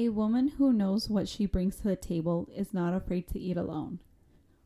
[0.00, 3.58] A woman who knows what she brings to the table is not afraid to eat
[3.58, 3.98] alone.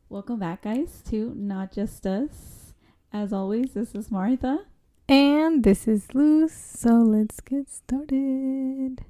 [0.07, 2.73] Welcome back, guys, to Not Just Us.
[3.11, 4.59] As always, this is Martha.
[5.09, 9.03] And this is Luz, so let's get started.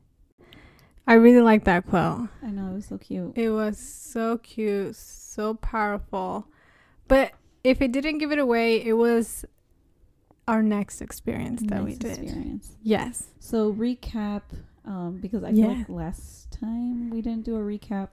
[1.05, 2.29] I really like that quote.
[2.41, 3.33] I know, it was so cute.
[3.35, 6.47] It was so cute, so powerful.
[7.07, 7.33] But
[7.63, 9.45] if it didn't give it away, it was
[10.47, 12.17] our next experience that we did.
[12.17, 12.77] Experience.
[12.81, 13.27] Yes.
[13.39, 14.41] So, recap,
[14.85, 18.09] um, because I feel like last time we didn't do a recap.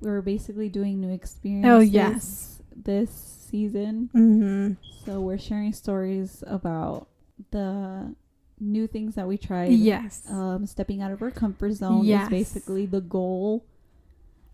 [0.00, 1.70] We were basically doing new experiences.
[1.70, 2.62] Oh, yes.
[2.74, 3.10] This
[3.50, 4.10] season.
[4.14, 4.72] Mm-hmm.
[5.04, 7.08] So, we're sharing stories about
[7.50, 8.14] the
[8.60, 9.70] new things that we tried.
[9.72, 10.22] Yes.
[10.30, 12.24] um, stepping out of our comfort zone Yes.
[12.24, 13.64] is basically the goal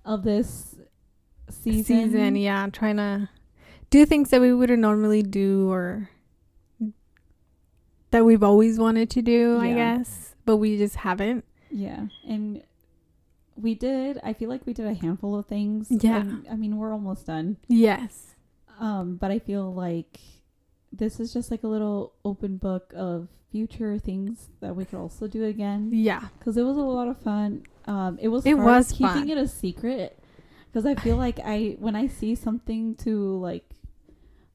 [0.04, 0.76] of this
[1.50, 2.10] season.
[2.10, 2.68] Season, yeah.
[2.72, 3.28] Trying to
[3.90, 6.08] do things that we wouldn't normally do or
[8.10, 10.31] that we've always wanted to do, I guess.
[10.44, 11.44] But we just haven't.
[11.70, 12.62] Yeah, and
[13.56, 14.18] we did.
[14.22, 15.86] I feel like we did a handful of things.
[15.90, 16.20] Yeah.
[16.20, 17.56] and, I mean we're almost done.
[17.68, 18.34] Yes.
[18.80, 20.18] Um, but I feel like
[20.92, 25.26] this is just like a little open book of future things that we could also
[25.28, 26.28] do again Yeah.
[26.38, 27.62] because it was a lot of fun.
[27.86, 29.30] Um, it was It was keeping fun.
[29.30, 30.18] it a secret
[30.66, 33.64] because I feel like I when I see something to like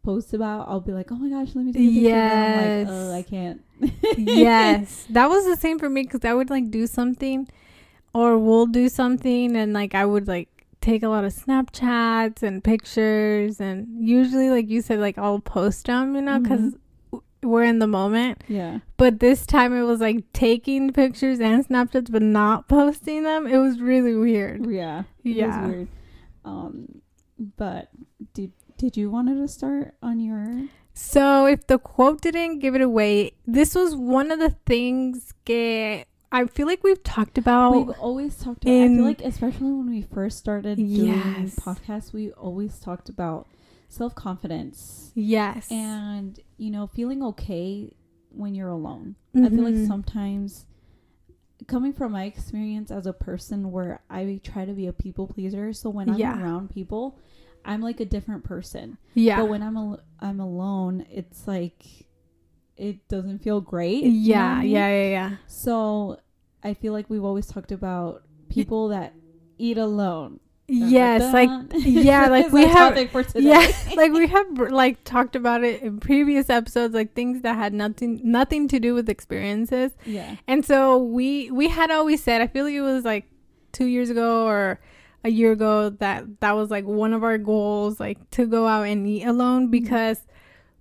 [0.07, 2.15] post about, I'll be like, oh my gosh, let me take a picture.
[2.15, 3.61] I'm like, oh, I can't.
[4.17, 5.05] yes.
[5.17, 7.47] That was the same for me because I would like do something
[8.13, 10.49] or we'll do something and like I would like
[10.81, 15.87] take a lot of Snapchats and pictures and usually like you said like I'll post
[15.87, 16.75] them, you know, because
[17.43, 18.43] we're in the moment.
[18.47, 18.79] yeah.
[18.97, 23.45] But this time it was like taking pictures and Snapchats but not posting them.
[23.45, 24.65] It was really weird.
[24.69, 25.03] Yeah.
[25.23, 25.61] It Yeah.
[25.61, 25.87] was weird.
[26.45, 27.01] Um,
[27.57, 27.89] but
[28.33, 30.67] did did you wanted to start on your?
[30.93, 36.03] So if the quote didn't give it away, this was one of the things que
[36.31, 37.71] I feel like we've talked about.
[37.71, 38.73] We've always talked about.
[38.73, 41.55] I feel like especially when we first started doing Yes.
[41.55, 43.47] podcasts, we always talked about
[43.89, 45.71] self confidence yes.
[45.71, 47.93] and you know feeling okay
[48.29, 49.15] when you're alone.
[49.35, 49.87] I feel like Mhm.
[49.87, 50.65] sometimes
[51.67, 55.73] coming from my experience as a person where I try to be a people pleaser,
[55.73, 56.41] so when I'm Yeah.
[56.41, 57.17] around people,
[57.67, 58.97] I'm like a different person.
[59.13, 59.37] yeah.
[59.41, 61.83] But when I'm al- I'm alone, it's like
[62.77, 64.03] it doesn't feel great.
[64.03, 64.71] you know yeah, I mean?
[64.71, 65.35] yeah, yeah, yeah.
[65.47, 66.19] So
[66.63, 69.13] I feel like we've always talked about people that
[69.57, 70.39] eat alone.
[70.69, 71.81] Yes, like Dun, dun.
[71.85, 72.97] yeah, like we have
[73.35, 77.73] yeah, like we have like talked about it in previous episodes, like things that had
[77.73, 79.93] nothing nothing to do with experiences.
[80.05, 83.25] yeah, And so we we had always said, I feel like it was like
[83.71, 84.79] 2 years ago or
[85.27, 88.83] a year ago that that was like one of our goals like to go out
[88.87, 89.71] and eat alone mm-hmm.
[89.71, 90.21] because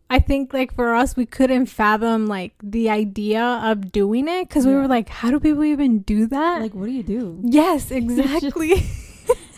[0.08, 4.66] I think like for us we couldn't fathom like the idea of doing it cuz
[4.66, 6.62] we were like how do people even do that?
[6.62, 7.40] like what do you do?
[7.42, 8.72] yes, exactly.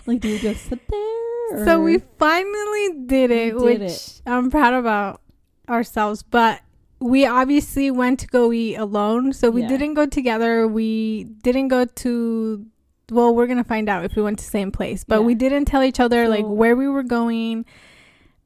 [0.08, 1.64] Like do you just sit there?
[1.66, 4.22] so we finally did it, did which it.
[4.24, 5.20] I'm proud about
[5.68, 6.62] ourselves, but
[6.98, 9.68] we obviously went to go eat alone, so we Yeah.
[9.68, 10.66] didn't go together.
[10.66, 12.64] We didn't go to
[13.10, 15.26] well, we're going to find out if we went to the same place, but Yeah.
[15.26, 17.64] we didn't tell each other like where we were going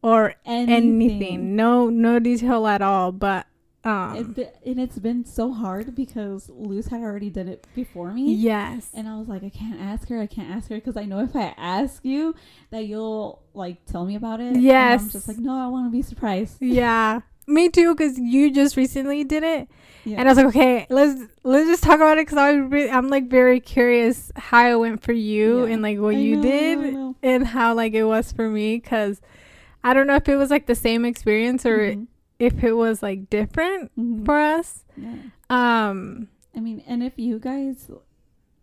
[0.02, 0.74] or anything.
[1.02, 1.56] anything.
[1.56, 3.46] No no detail at all, but
[3.84, 8.12] um It's been, and it's been so hard because Luz had already done it before
[8.12, 8.32] me.
[8.34, 8.90] yes.
[8.94, 10.20] And I was like, I can't ask her.
[10.20, 12.34] I can't ask her because I know if I ask you,
[12.70, 14.54] that you'll like tell me about it.
[14.54, 15.02] And Yes.
[15.02, 16.58] I'm just like, no, I want to be surprised.
[16.60, 17.20] yeah.
[17.46, 19.68] Me too, because you just recently did it,
[20.04, 20.18] Yeah.
[20.18, 23.08] and I was like, okay, let's let's just talk about it, because I really, I'm
[23.08, 25.72] like very curious how it went for you Yeah.
[25.74, 27.16] and like what I you know, did know.
[27.22, 29.20] and how like it was for me, because
[29.84, 32.06] I don't know if it was like the same experience or Mhm.
[32.38, 34.24] if it was like different Mhm.
[34.24, 34.84] for us.
[34.96, 35.16] Yeah.
[35.50, 37.90] Um, I mean, and if you guys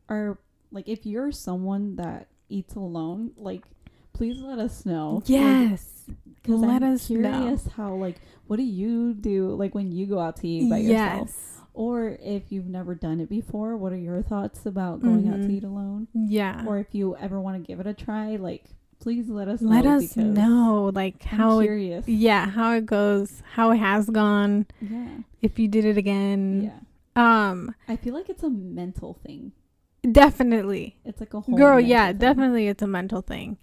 [0.07, 0.37] are
[0.71, 3.63] like, if you're someone that eats alone, like,
[4.13, 5.21] please let us know.
[5.25, 6.05] yes,
[6.41, 7.21] because let I'm us know.
[7.21, 8.15] curious how like
[8.49, 12.17] what do you do like when you go out to eat by yourself, yes, or
[12.21, 15.51] if you've never done it before, what are your thoughts about going out to Mhm.
[15.57, 16.65] eat alone, yeah.
[16.67, 18.65] or if you ever want to give it a try, like,
[18.99, 23.71] please let us let know us know like how it, yeah how it goes, how
[23.71, 25.09] it has gone, yeah,
[25.41, 26.63] if you did it again.
[26.65, 26.79] yeah.
[27.15, 29.51] Um, I feel like it's a mental thing.
[30.09, 30.95] definitely.
[31.05, 32.17] It's like a whole Girl, yeah, thing.
[32.17, 33.57] definitely it's a mental thing.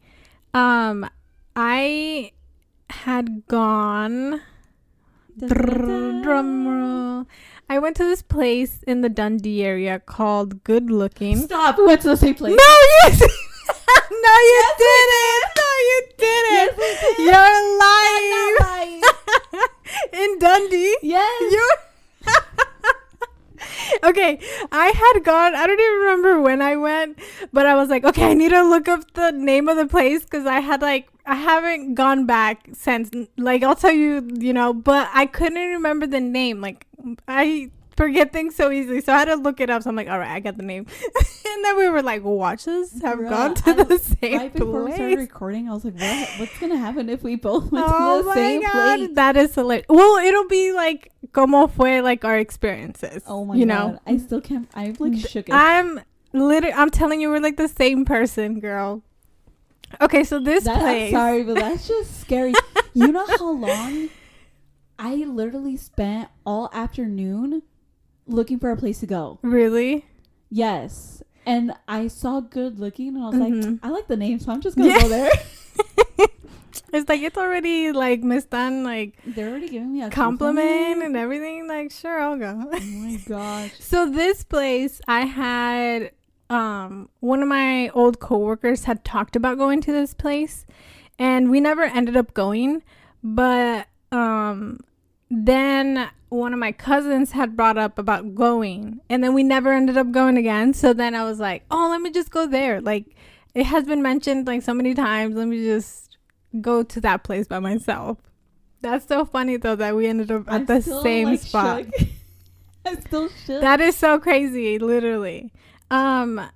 [0.54, 1.08] Um
[1.56, 2.32] I
[2.90, 4.40] had gone.
[5.38, 7.26] Drum roll.
[7.68, 11.36] I went to this place in the Dundee area called Good Lookin'.
[11.42, 11.78] Stop.
[11.78, 12.56] We went to the same place.
[12.56, 15.44] No, you No, you didn't.
[15.56, 16.52] No, you didn't.
[16.52, 17.26] Yes, did.
[17.26, 18.56] You're lying.
[18.60, 19.02] Lying.
[20.12, 20.96] in Dundee.
[21.02, 21.52] Yes.
[21.52, 21.70] You
[24.04, 24.38] okay,
[24.72, 25.54] I had gone.
[25.54, 27.18] I don't even remember when I went,
[27.52, 30.24] but I was like, okay, I need to look up the name of the place
[30.24, 33.10] because I had like I haven't gone back since.
[33.36, 36.60] Like I'll tell you, you know, but I couldn't remember the name.
[36.60, 36.86] Like
[37.28, 39.82] I forget things so easily, so I had to look it up.
[39.82, 40.86] So I'm like, all right, I got the name,
[41.46, 44.84] and then we were like, watches have Bruh, gone to I- the same right before
[44.84, 45.28] we started place.
[45.28, 48.28] recording, I was like, what, what's going to happen if we both went Oh to
[48.28, 49.10] the same god, place?
[49.14, 49.86] that is hilarious.
[49.88, 53.22] Well, it'll be like como fue like our experiences.
[53.26, 53.92] Oh my you god.
[53.92, 54.68] know, I still can't.
[54.74, 55.46] I'm like shook.
[55.50, 56.00] I'm
[56.32, 56.72] literally.
[56.74, 59.02] I'm telling you, we're like the same person, girl.
[60.00, 61.12] Okay, so this That, I'm place.
[61.12, 62.52] sorry, but that's just scary.
[62.92, 64.08] you know how long
[64.98, 67.62] I literally spent all afternoon
[68.26, 69.38] looking for a place to go.
[69.42, 70.04] Really?
[70.50, 71.22] Yes.
[71.44, 73.78] And I saw Good Lookin' and I was like, Mhm.
[73.82, 75.00] I like the name, so I'm just gonna Yeah.
[75.00, 75.30] go there.
[76.92, 81.16] It's like it's already like Miss Done like They're already giving me a compliment and
[81.16, 81.66] everything.
[81.66, 82.70] Like, sure, I'll go.
[82.72, 83.72] Oh my gosh.
[83.80, 86.12] So this place, I had
[86.48, 90.64] um one of my old coworkers had talked about going to this place,
[91.18, 92.82] and we never ended up going.
[93.22, 94.80] But um,
[95.30, 99.96] then one of my cousins had brought up about going, and then we never ended
[99.96, 100.74] up going again.
[100.74, 102.80] So then I was like, oh, let me just go there.
[102.80, 103.06] Like
[103.54, 105.34] it has been mentioned like so many times.
[105.34, 106.18] Let me just
[106.60, 108.18] go to that place by myself.
[108.82, 111.84] That's so funny though that we ended up at I'm the same like, spot.
[112.84, 113.60] I'm still shook.
[113.62, 115.52] That is so crazy, literally.
[115.90, 116.50] Um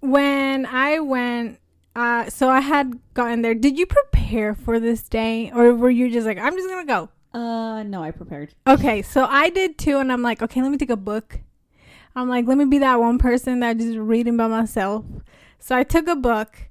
[0.00, 1.58] when I went
[1.96, 3.54] uh so I had gotten there.
[3.54, 6.90] Did you prepare for this day or were you just like I'm just going to
[6.90, 7.08] go?
[7.34, 8.54] Uh, no, I prepared.
[8.66, 11.40] Okay, so I did too and I'm like, okay, let me take a book.
[12.16, 15.04] I'm like, let me be that one person that just reading by myself.
[15.58, 16.68] So I took a book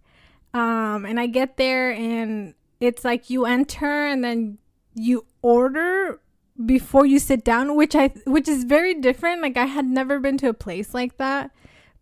[0.53, 4.57] um and I get there and it's like you enter and then
[4.93, 6.21] you order
[6.65, 10.37] before you sit down which i which is very different like i had never been
[10.37, 11.49] to a place like that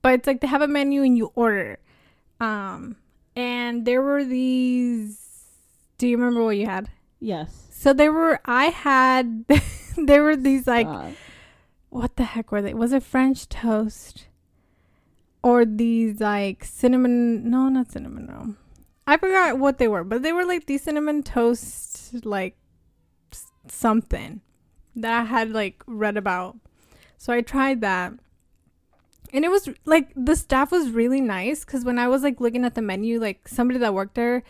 [0.01, 1.79] but it's like they have a menu and you order
[2.41, 2.97] um
[3.33, 5.17] and there were these
[5.97, 6.89] do you remember what you had
[7.21, 7.70] Yes.
[7.81, 9.45] So there were i had
[10.09, 11.09] there were these like Uh,
[11.89, 12.73] what the heck were they?
[12.73, 14.27] Was it french toast?
[15.43, 18.39] Or these like cinnamon no not cinnamon no
[19.07, 22.55] i forgot what they were but they were like these cinnamon toast like
[23.67, 24.41] something
[24.95, 26.57] that i had like read about.
[27.17, 28.13] So i tried that.
[29.33, 32.65] And it was like the staff was really nice because when i was like looking
[32.65, 34.43] at the menu like somebody that worked there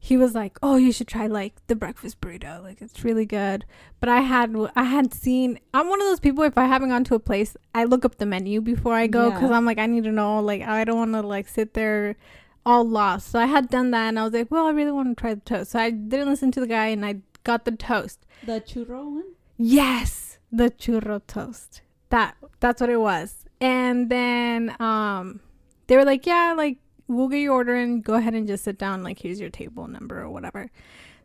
[0.00, 3.64] he was like oh you should try like the breakfast burrito like it's really good.
[4.00, 7.04] But I had I had seen I'm one of those people if I haven't gone
[7.04, 9.86] to a place I look up the menu before I go because I'm like I
[9.86, 12.16] need to know like I don't want to like sit there
[12.64, 13.30] all lost.
[13.30, 15.34] So I had done that and I was like well I really want to try
[15.34, 15.72] the toast.
[15.72, 18.24] So I didn't listen to the guy and I got the toast.
[18.44, 19.24] The churro one.
[19.56, 21.82] yes the churro toast.
[22.10, 23.44] That that's what it was.
[23.60, 25.40] And then um
[25.88, 26.78] they were like yeah like
[27.08, 28.00] we'll get your order in.
[28.00, 30.70] go ahead and just sit down like here's your table number or whatever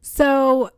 [0.02, 0.70] so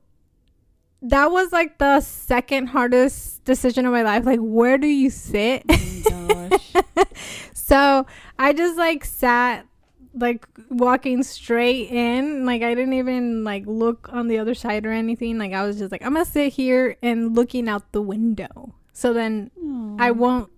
[1.02, 5.64] that was like the second hardest decision of my life like where do you sit
[6.12, 6.74] Oh gosh.
[7.54, 8.06] so
[8.38, 9.66] i just like sat
[10.14, 14.92] like walking straight in like i didn't even like look on the other side or
[14.92, 18.74] anything like i was just like i'm gonna sit here and looking out the window
[18.96, 19.52] so then
[20.00, 20.50] I won't.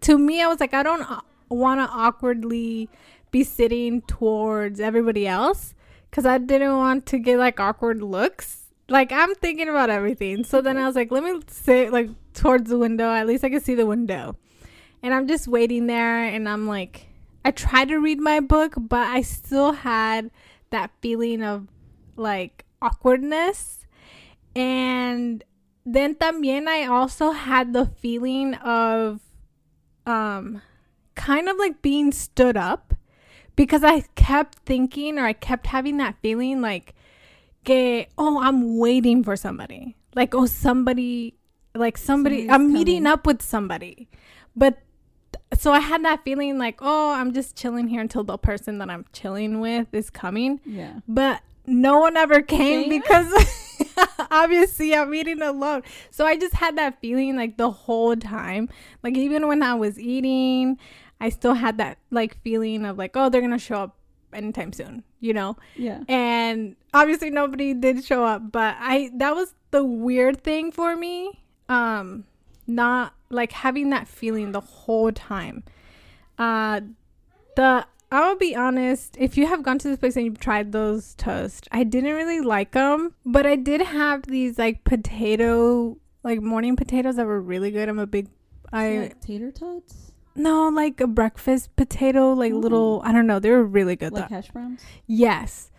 [0.00, 1.20] To me, I was like, I don't uh,
[1.50, 2.88] want to awkwardly
[3.34, 5.74] be sitting towards everybody else
[6.08, 8.70] because I didn't want to get like awkward looks.
[8.88, 10.44] Like I'm thinking about everything.
[10.44, 13.10] So then I was like, let me sit like towards the window.
[13.10, 14.36] At least I can see the window.
[15.02, 17.08] And I'm just waiting there, and I'm like,
[17.44, 20.30] I tried to read my book, but I still had
[20.70, 21.66] that feeling of
[22.16, 23.84] like awkwardness.
[24.54, 25.42] And
[25.84, 29.20] then también I also had the feeling of
[30.06, 30.62] um
[31.16, 32.94] kind of like being stood up
[33.56, 36.94] because I kept thinking or I kept having that feeling like
[37.64, 41.34] que oh I'm waiting for somebody like oh somebody
[41.74, 44.08] like somebody Somebody's I'm meeting up with somebody
[44.54, 44.78] but
[45.56, 48.90] so I had that feeling like oh I'm just chilling here until the person that
[48.90, 51.00] I'm chilling with is coming Yeah.
[51.08, 53.32] but no one ever came because
[54.30, 55.82] obviously I'm eating alone.
[56.10, 58.68] So I just had that feeling like the whole time.
[59.02, 60.78] Like even when I was eating,
[61.20, 63.96] I still had that like feeling of like, oh, they're gonna show up
[64.32, 65.56] anytime soon, you know?
[65.76, 66.00] Yeah.
[66.08, 71.42] And obviously nobody did show up, but I that was the weird thing for me.
[71.68, 72.24] Um
[72.66, 75.64] not like having that feeling the whole time.
[76.38, 76.80] Uh
[77.56, 81.14] the I'll be honest, if you have gone to this place and you've tried those
[81.14, 86.76] toast, I didn't really like them, but I did have these like potato like morning
[86.76, 87.88] potatoes that were really good.
[87.88, 88.28] I'm a big
[88.72, 92.58] I like tater tots, no like a breakfast potato, like Oh.
[92.58, 93.02] little.
[93.04, 93.38] I don't know.
[93.38, 94.34] They were really good like though.
[94.36, 94.82] hash browns.
[95.06, 95.70] Yes,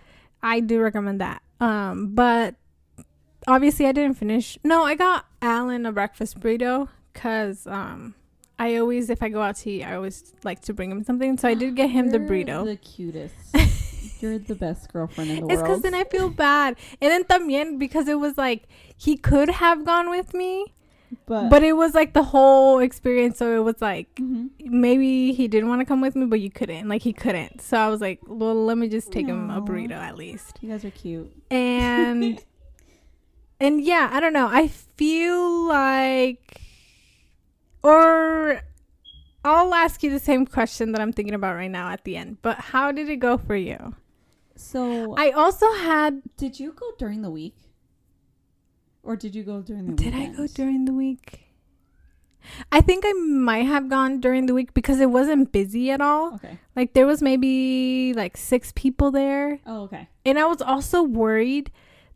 [0.43, 1.41] I do recommend that.
[1.59, 2.55] Um, but
[3.47, 4.57] obviously I didn't finish.
[4.63, 8.15] No, I got Alan a breakfast burrito because um,
[8.59, 11.37] I always if I go out to eat, I always like to bring him something.
[11.37, 12.65] So I did get him the You're burrito.
[12.65, 13.35] The cutest.
[14.21, 17.77] You're the best girlfriend in the It's because then I feel bad, and then también
[17.77, 18.63] because it was like
[18.95, 20.73] he could have gone with me,
[21.25, 23.37] but but it was like the whole experience.
[23.37, 24.49] So it was like Mhm.
[24.59, 26.87] maybe he didn't want to come with me, but you couldn't.
[26.87, 27.61] Like he couldn't.
[27.61, 30.57] So I was like, well, let me just take him a burrito at least.
[30.61, 31.31] you guys are cute.
[31.51, 32.43] And
[33.59, 34.47] and yeah, I don't know.
[34.51, 36.61] I feel like
[37.83, 38.61] or
[39.43, 42.37] I'll ask you the same question that I'm thinking about right now at the end.
[42.41, 43.95] But how did it go for you?
[44.55, 47.55] So, I also had did you go during the week,
[49.05, 49.91] or did you go during the?
[49.91, 49.97] Week?
[49.97, 51.41] Did I go during the week?
[52.71, 56.35] I think I might have gone during the week because it wasn't busy at all.
[56.35, 56.59] Okay.
[56.75, 59.59] Like there was maybe like six people there.
[59.65, 60.09] Oh, okay.
[60.25, 61.71] And I was also worried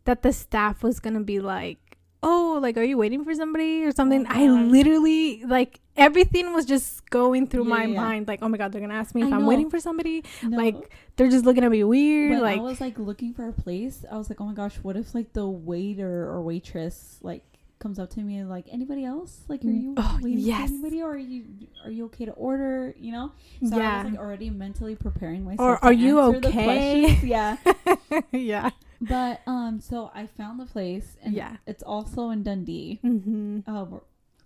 [0.05, 1.88] that the staff was going to be like,
[2.21, 4.63] "Oh, like are you waiting for somebody or something?" Oh, I uh-huh.
[4.65, 8.01] literally like everything was just going through Yeah, my yeah.
[8.01, 10.23] mind like, "Oh my god, they're going to ask me if I'm waiting for somebody."
[10.43, 13.47] No, Like, They're just looking at me weird when like I was like looking for
[13.47, 17.19] a place, I was like, oh my gosh, what if like the waiter or waitress
[17.21, 17.43] like
[17.79, 19.41] comes up to me like anybody else?
[19.47, 20.69] Like, are you Oh, waiting yes.
[20.69, 21.45] for anybody, or are you
[21.85, 22.93] are you okay to order?
[22.99, 23.31] You know?
[23.67, 25.79] So I was like already mentally preparing myself.
[25.81, 27.17] Or are you okay?
[27.23, 27.57] Yeah.
[28.31, 28.69] yeah.
[29.01, 31.55] But um, so I found the place, and Yeah.
[31.65, 32.99] it's also in Dundee.
[33.03, 33.59] mm-hmm.
[33.65, 33.99] Oh, we're,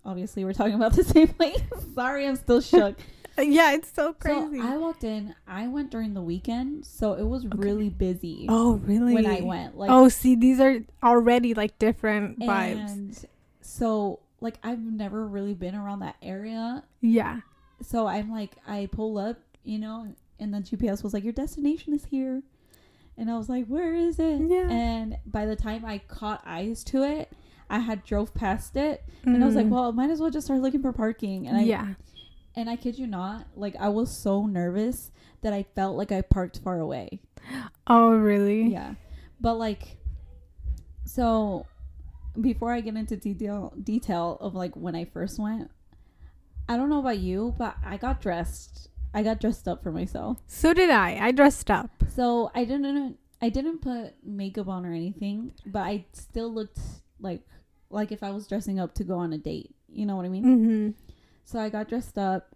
[0.04, 1.60] obviously we're talking about the same place.
[1.94, 2.96] Sorry, I'm still shook.
[3.42, 4.58] Yeah, it's so crazy.
[4.58, 5.34] So I walked in.
[5.46, 9.14] I went during the weekend, so it was really busy oh, really?
[9.14, 9.76] when I went.
[9.76, 12.92] Like, oh, see, these are already like different vibes.
[12.92, 13.26] and
[13.60, 16.84] so like I've never really been around that area.
[17.00, 17.40] Yeah.
[17.82, 21.92] So I'm like, I pull up, you know, and then GPS was like, your destination
[21.92, 22.42] is here,
[23.16, 24.40] and I was like, where is it?
[24.48, 24.68] Yeah.
[24.70, 27.32] And by the time I caught eyes to it,
[27.68, 29.70] I had drove past it, and I was like, Mm.
[29.70, 31.48] well, might as well just start looking for parking.
[31.48, 31.94] And I yeah.
[32.56, 35.10] And I kid you not, like I was so nervous
[35.42, 37.20] that I felt like I parked far away.
[37.86, 38.68] Oh, really?
[38.68, 38.94] Yeah.
[39.40, 39.98] But like
[41.04, 41.66] so
[42.40, 45.70] before I get into detail detail of like when I first went,
[46.68, 48.88] I don't know about you, but I got dressed.
[49.12, 50.38] I got dressed up for myself.
[50.48, 51.18] So did I.
[51.20, 51.90] I dressed up.
[52.14, 56.80] So I didn't I didn't put makeup on or anything, but I still looked
[57.20, 57.42] like
[57.90, 59.74] like if I was dressing up to go on a date.
[59.88, 60.44] You know what I mean?
[60.44, 61.03] Mm-hmm.
[61.44, 62.54] So I got dressed up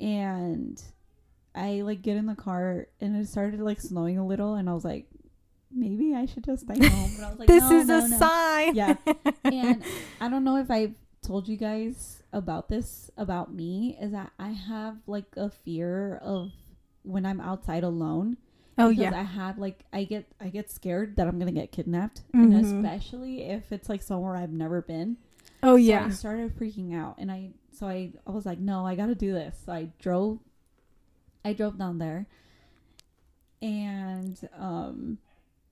[0.00, 0.80] and
[1.54, 4.72] I like get in the car and it started like snowing a little and I
[4.74, 5.06] was like,
[5.70, 7.10] maybe I should just stay home.
[7.16, 8.18] But I was like, this no, is no, a no.
[8.18, 8.74] sign.
[8.74, 8.94] Yeah.
[9.44, 9.82] And
[10.20, 14.48] I don't know if I've told you guys about this about me is that I
[14.48, 16.50] have like a fear of
[17.02, 18.36] when I'm outside alone.
[18.78, 19.20] oh, because yeah.
[19.20, 22.22] I have like I get I get scared that I'm gonna get kidnapped.
[22.34, 22.56] Mhm.
[22.56, 25.18] And especially if it's like somewhere I've never been.
[25.62, 26.06] oh, So yeah.
[26.06, 29.14] I started freaking out, and I so I I was like, no, I got to
[29.14, 29.56] do this.
[29.64, 30.38] So I drove,
[31.44, 32.26] I drove down there,
[33.62, 35.18] and um,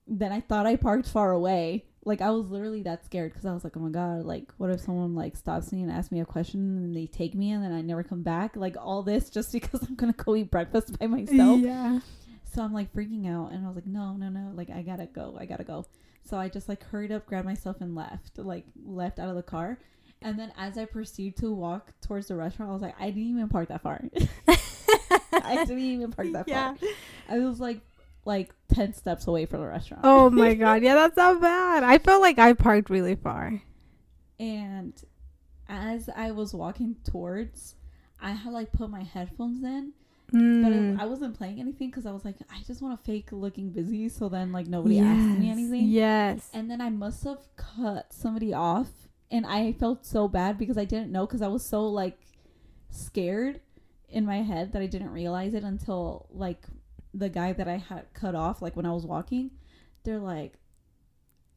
[0.07, 1.85] then I thought I parked far away.
[2.05, 4.71] Like I was literally that scared because I was like, oh my god, like what
[4.71, 7.63] if someone like stops me and asks me a question and they take me and
[7.63, 8.57] then I never come back?
[8.57, 11.61] Like all this just because I'm gonna go eat breakfast by myself.
[11.61, 12.01] Yeah.
[12.53, 15.07] So I'm like freaking out, and I was like, no, no, no, like I gotta
[15.07, 15.87] go, I gotta go.
[16.25, 19.43] So I just like hurried up, grabbed myself, and left, like left out of the
[19.43, 19.79] car.
[20.25, 23.31] And then as I proceeded to walk towards the restaurant, I was like, I didn't
[23.31, 24.03] even park that far.
[25.33, 26.75] I didn't even park that Yeah.
[26.75, 26.89] far.
[27.29, 27.81] I was like,
[28.25, 30.03] like ten steps away from the restaurant.
[30.05, 30.83] Oh, my God.
[30.83, 31.83] Yeah, that's not bad.
[31.83, 33.61] I felt like I parked really far.
[34.39, 34.93] And
[35.69, 37.77] as I was walking towards,
[38.21, 39.93] I had like put my headphones in,
[40.33, 40.95] but Mm.
[40.95, 43.71] it, I wasn't playing anything because I was like, I just want to fake looking
[43.71, 45.89] busy, so then like nobody asks me anything.
[45.91, 46.49] Yes.
[46.55, 48.89] And then I must have cut somebody off.
[49.33, 52.19] And I felt so bad because I didn't know because I was so like
[52.91, 53.61] scared
[54.09, 56.67] in my head that I didn't realize it until like
[57.15, 59.51] the guy that I had cut off, like when I was walking,
[60.05, 60.53] they're like,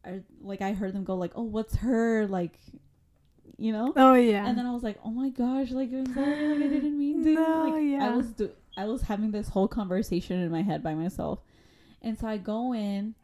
[0.05, 2.58] I, like I heard them go like, oh, what's her like,
[3.58, 3.91] you know?
[3.96, 4.48] Oh, yeah.
[4.48, 7.24] And then I was like, oh my gosh, like I'm sorry, like I didn't mean
[7.24, 7.34] to.
[7.36, 8.05] No, like yeah.
[8.05, 11.39] I was do- I was having this whole conversation in my head by myself,
[12.01, 13.15] and so I go in,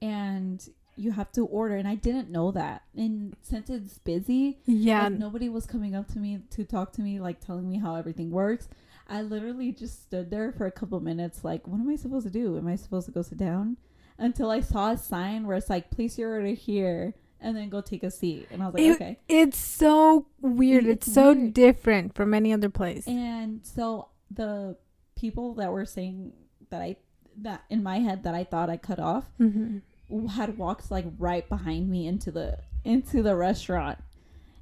[0.00, 2.82] and you have to order, and I didn't know that.
[2.96, 5.04] And since it's busy, yeah.
[5.04, 7.94] like, nobody was coming up to me to talk to me, like telling me how
[7.96, 8.68] everything works.
[9.08, 12.32] I literally just stood there for a couple minutes, like, what am I supposed to
[12.32, 12.56] do?
[12.56, 13.76] Am I supposed to go sit down?
[14.18, 17.14] Until I saw a sign where it's like, place your order here.
[17.40, 18.46] and then go take a seat.
[18.50, 19.18] And I was like, It- okay.
[19.28, 20.86] It's so weird.
[20.86, 21.52] It's It's, so weird.
[21.52, 23.06] different from any other place.
[23.06, 24.78] And so the
[25.16, 26.32] people that were saying
[26.70, 26.96] that I
[27.42, 29.78] that in my head that I thought I cut off hmm
[30.36, 33.98] had walked like right behind me into the into the restaurant.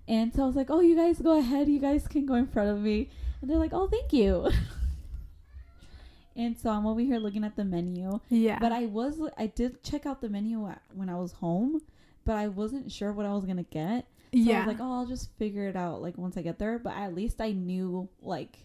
[0.09, 1.69] And so I was like, "Oh, you guys go ahead.
[1.69, 3.09] You guys can go in front of me."
[3.41, 4.51] And they're like, "Oh, thank you."
[6.37, 8.59] and so I'm over here looking at the menu, Yeah.
[8.59, 11.81] but I was I did check out the menu when I was home,
[12.25, 14.07] but I wasn't sure what I was gonna get.
[14.35, 14.59] So I yeah.
[14.67, 17.15] was like, "Oh, I'll just figure it out like once I get there." But at
[17.15, 18.57] least I knew like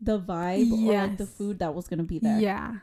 [0.00, 2.38] the vibe or like the food that was gonna be there.
[2.40, 2.76] yeah.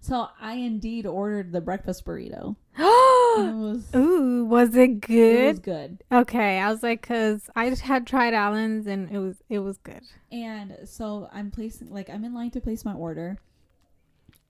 [0.00, 2.56] So I indeed ordered the breakfast burrito.
[2.78, 5.44] Was Ooh, was it good?
[5.44, 6.02] it was good?
[6.10, 9.78] Okay, I was like, cause I just had tried Allen's and it was it was
[9.78, 10.02] good.
[10.32, 13.38] And so I'm placing like I'm in line to place my order.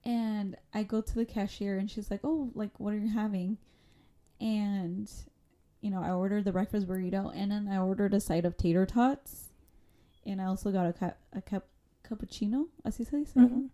[0.05, 3.57] And I go to the cashier and she's like, "Oh, like what are you having?"
[4.39, 5.11] And
[5.81, 8.85] you know, I ordered the breakfast burrito and then I ordered a side of tater
[8.85, 9.49] tots.
[10.25, 11.67] And I also got a cap a cup
[12.03, 12.67] cappuccino.
[12.85, 13.33] Así se dice.
[13.35, 13.69] Mhm.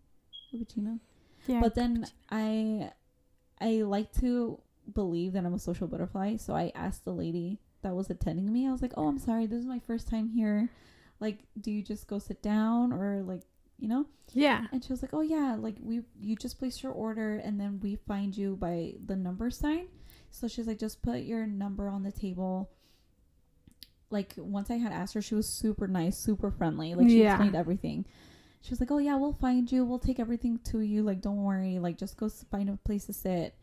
[0.53, 0.99] Cappuccino.
[1.47, 1.59] Yeah.
[1.61, 2.91] But then I
[3.61, 4.59] I like to
[4.93, 8.67] believe that I'm a social butterfly, so I asked the lady that was attending me.
[8.67, 9.45] I was like, "Oh, I'm sorry.
[9.45, 10.69] This is my first time here.
[11.19, 13.41] Like, do you just go sit down or like,
[13.77, 14.65] you know?" yeah.
[14.71, 17.79] And she was like, "Oh yeah, like we you just place your order and then
[17.81, 19.87] we find you by the number sign."
[20.31, 22.69] So she's like, "Just put your number on the table."
[24.11, 26.95] Like once I had asked her, she was super nice, super friendly.
[26.95, 27.33] Like she Yeah.
[27.35, 28.05] explained everything.
[28.65, 29.85] She was like, "Oh yeah, we'll find you.
[29.85, 31.03] We'll take everything to you.
[31.03, 31.77] Like don't worry.
[31.79, 33.53] Like just go find a place to sit."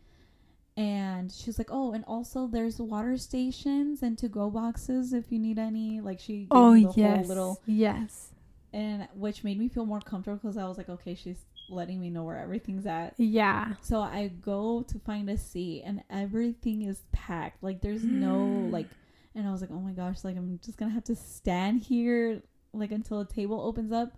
[0.77, 5.39] And she was like, "Oh, and also there's water stations and to-go boxes if you
[5.39, 7.27] need any." Like she gave Oh me the whole yes.
[7.27, 8.29] little Yes.
[8.71, 12.09] and which made me feel more comfortable because I was like, okay, she's letting me
[12.09, 13.13] know where everything's at.
[13.17, 13.73] Yeah.
[13.81, 17.61] So I go to find a seat, and everything is packed.
[17.61, 18.71] Like there's no mm.
[18.71, 18.87] like,
[19.35, 22.41] and I was like, oh my gosh, like I'm just gonna have to stand here
[22.73, 24.17] like until a table opens up,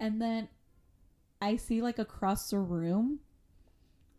[0.00, 0.48] and then
[1.40, 3.20] I see like across the room.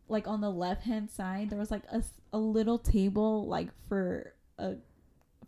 [0.08, 4.34] Like on the left hand side, there was like a, a little table like for
[4.60, 4.76] a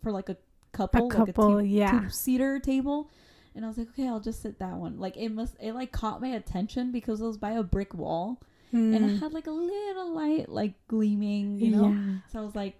[0.02, 0.36] for like a
[0.72, 1.58] couple, A like couple.
[1.60, 2.00] two- yeah.
[2.00, 3.08] two seater table
[3.54, 4.98] and I was like, okay, I'll just sit that one.
[4.98, 8.40] Like it must it like caught my attention because it was by a brick wall
[8.72, 9.20] and it Mm.
[9.20, 11.88] had like a little light like gleaming, you know.
[11.92, 12.16] Yeah.
[12.32, 12.74] So I was like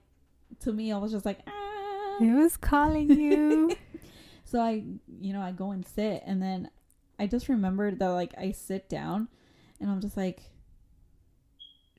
[0.60, 2.16] to me I was just like ah.
[2.20, 3.70] It was calling you.
[4.44, 4.82] so I
[5.20, 6.70] you know, I go and sit and then
[7.18, 9.28] I just remembered that like I sit down
[9.80, 10.40] and I'm just like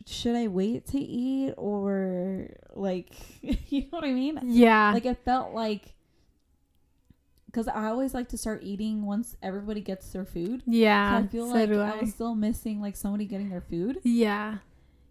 [0.06, 4.40] should I wait to eat or like you know what I mean?
[4.44, 4.92] yeah.
[4.94, 5.94] like it felt like
[7.46, 10.62] because I always like to start eating once everybody gets their food.
[10.62, 11.18] So yeah.
[11.18, 11.98] I feel so like I.
[11.98, 12.02] I.
[12.02, 14.58] was still missing like somebody getting their food, yeah.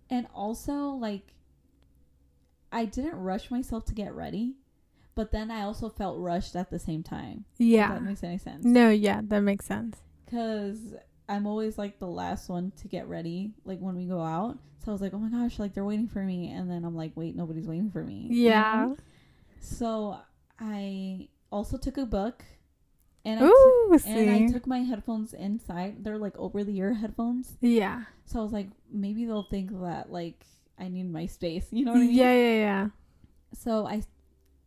[0.09, 1.35] and also like
[2.71, 4.55] I didn't rush myself to get ready,
[5.19, 7.45] but then I also felt rushed at the same time.
[7.59, 7.89] If Yeah.
[7.89, 8.65] that makes any sense.
[8.65, 9.97] No, yeah, that makes sense.
[10.25, 10.95] because
[11.29, 14.59] I'm always like the last one to get ready, like when we go out.
[14.85, 16.95] So I was like, oh my gosh, like they're waiting for me, and then I'm
[16.95, 18.29] like, wait, nobody's waiting for me.
[18.31, 18.77] you Yeah.
[18.87, 18.97] know?
[19.61, 20.19] So
[20.61, 22.45] I also took a book,
[23.25, 26.05] and I Ooh, and I took my headphones inside.
[26.05, 27.57] They're like over the ear headphones.
[27.61, 28.05] yeah.
[28.25, 30.47] So I was like, maybe they'll think that like
[30.79, 31.67] I need my space.
[31.73, 32.15] You know what I mean?
[32.15, 32.89] Yeah, yeah, yeah.
[33.53, 34.03] So I,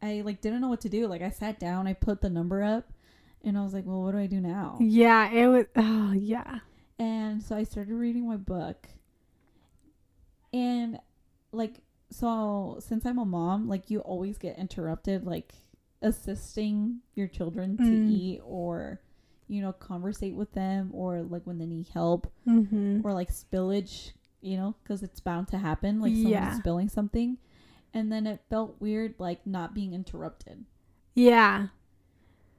[0.01, 1.07] I like didn't know what to do.
[1.07, 2.91] Like I sat down, I put the number up,
[3.43, 4.77] and I was like, well, what do I do now?
[4.81, 6.59] Yeah, it was oh yeah.
[6.99, 8.87] And so I started reading my book.
[10.53, 10.99] And
[11.51, 15.53] like so since I'm a mom, like you always get interrupted like
[16.01, 18.09] assisting your children to Mm.
[18.09, 18.99] eat or
[19.47, 23.01] you know conversate with them or like when they need help Mm-hmm.
[23.05, 24.11] or like spillage,
[24.41, 26.53] you know, cuz it's bound to happen like someone's Yeah.
[26.59, 27.37] spilling something.
[27.93, 30.65] And then it felt weird like not being interrupted.
[31.13, 31.67] Yeah.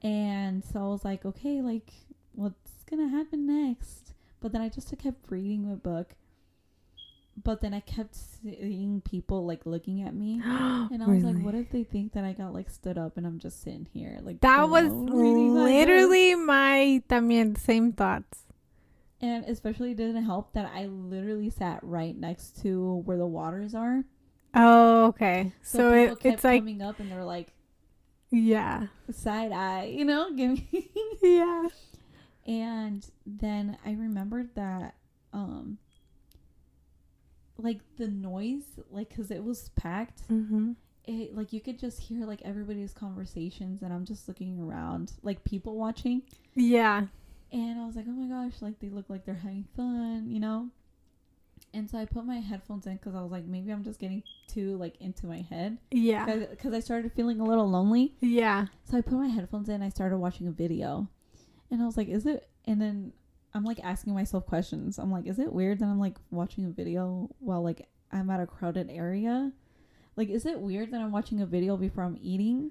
[0.01, 1.91] And so I was like, okay, like,
[2.33, 4.13] what's gonna happen next?
[4.41, 6.15] But then I just kept reading my book.
[7.41, 11.55] But then I kept seeing people like looking at me, and I was like, what
[11.55, 14.41] if they think that I got like stood up and I'm just sitting here like
[14.41, 15.69] That was alone reading my book?
[15.71, 18.45] literally my también same thoughts.
[19.19, 23.73] And especially it didn't help that I literally sat right next to where the waters
[23.73, 24.03] are.
[24.55, 25.51] Oh, okay.
[25.61, 27.53] So, So, it, kept it's like coming up and they're like
[28.31, 28.87] yeah.
[29.11, 30.89] side eye, you know, give me
[31.21, 31.67] Yeah.
[32.45, 34.95] And then I remembered that,
[35.31, 35.77] um,
[37.57, 40.27] like the noise, like, cause it was packed.
[40.29, 40.71] Mm-hmm.
[41.05, 45.43] It like you could just hear like everybody's conversations, and I'm just looking around, like
[45.43, 46.21] people watching,
[46.55, 47.07] Yeah.
[47.51, 50.39] and I was like, oh my gosh, like they look like they're having fun, you
[50.39, 50.69] know.
[51.75, 54.21] And so I put my headphones in because I was like, maybe I'm just getting
[54.47, 56.25] too like into my head Yeah.
[56.51, 58.13] because I started feeling a little lonely.
[58.21, 58.67] Yeah.
[58.83, 59.81] So I put my headphones in.
[59.81, 61.07] I started watching a video,
[61.71, 63.11] and I was like, "Is it?" And then
[63.55, 64.99] I'm like asking myself questions.
[64.99, 68.39] I'm like, "Is it weird that I'm like watching a video while like I'm at
[68.39, 69.51] a crowded area?
[70.15, 72.69] Like, is it weird that I'm watching a video before I'm eating?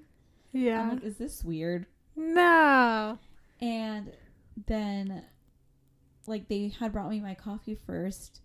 [0.53, 0.81] Yeah.
[0.81, 3.17] I'm like, is this weird?" no.
[3.59, 4.11] And
[4.67, 5.23] then,
[6.27, 8.39] like, they had brought me my coffee first.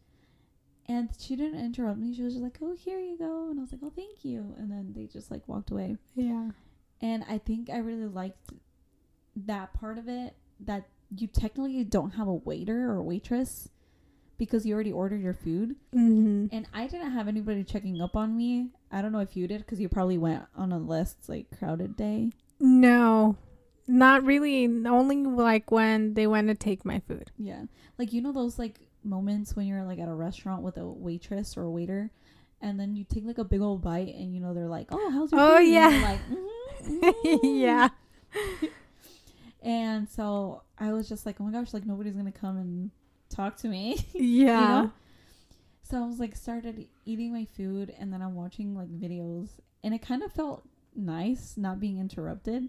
[0.89, 2.15] And she didn't interrupt me.
[2.15, 4.55] She was just like, "Oh, here you go," and I was like, "Oh, thank you."
[4.57, 5.97] And then they just like walked away.
[6.15, 6.51] Yeah.
[7.01, 8.53] And I think I really liked
[9.37, 13.69] that part of it that you technically don't have a waiter or waitress
[14.39, 15.77] because you already ordered your food.
[15.95, 16.47] Mm-hmm.
[16.53, 18.71] And I didn't have anybody checking up on me.
[18.91, 21.97] I don't know if you did because you probably went on a less like crowded
[21.97, 22.31] day.
[22.61, 23.37] No.
[23.87, 24.65] Not really.
[24.65, 27.31] Only like when they went to take my food.
[27.37, 27.65] Yeah.
[27.99, 31.57] Like, you know, those like moments when you're like at a restaurant with a waitress
[31.57, 32.11] or a waiter
[32.61, 35.11] and then you take like a big old bite and you know, they're like, oh,
[35.11, 35.59] how's your Oh, food?
[35.59, 35.91] And yeah.
[35.91, 37.89] you're like, "Mhm, mhm." yeah.
[39.63, 42.91] And so I was just like, oh my gosh, like nobody's gonna come and
[43.29, 43.99] talk to me.
[44.15, 44.83] Yeah.
[44.83, 44.93] know?
[45.83, 49.49] So I was like, started eating my food, and then I'm watching like videos,
[49.83, 52.69] and it kind of felt nice not being interrupted.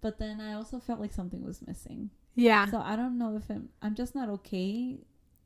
[0.00, 2.10] But then I also felt like something was missing.
[2.34, 2.66] Yeah.
[2.66, 4.96] So I don't know if I'm, I'm just not okay.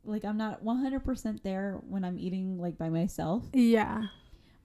[0.05, 3.45] Like I'm not 100% there when I'm eating like by myself.
[3.53, 4.05] Yeah.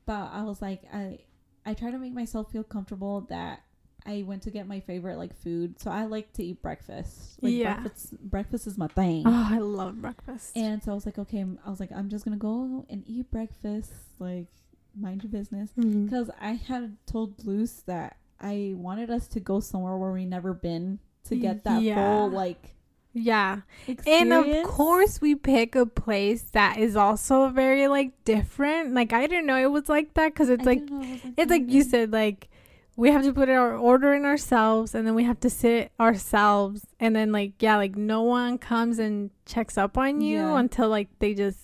[0.06, 1.20] But I was like, I,
[1.66, 3.62] I try to make myself feel comfortable that
[4.06, 5.80] I went to get my favorite like food.
[5.80, 7.42] So I like to eat breakfast.
[7.42, 7.80] Like Yeah.
[7.82, 9.24] breakfast, breakfast is my thing.
[9.26, 10.56] Oh, I love breakfast.
[10.56, 13.32] And so I was like, okay, I'm- was like, I'm just gonna go and eat
[13.32, 14.48] breakfast, like
[14.96, 16.06] mind your business, Mhm.
[16.06, 20.54] because I had told Luz that I wanted us to go somewhere where we never
[20.54, 21.96] been to get that Yeah.
[21.96, 22.75] full like
[23.18, 23.62] Yeah.
[23.88, 24.06] experience.
[24.08, 28.94] And of course, we pick a place that is also very like different.
[28.94, 31.72] Like I didn't know it was like that because it's I like it it's like
[31.72, 32.50] you said like
[32.98, 36.86] we have to put our order in ourselves and then we have to sit ourselves
[37.00, 40.60] and then like yeah like no one comes and checks up on you Yeah.
[40.60, 41.60] until like they just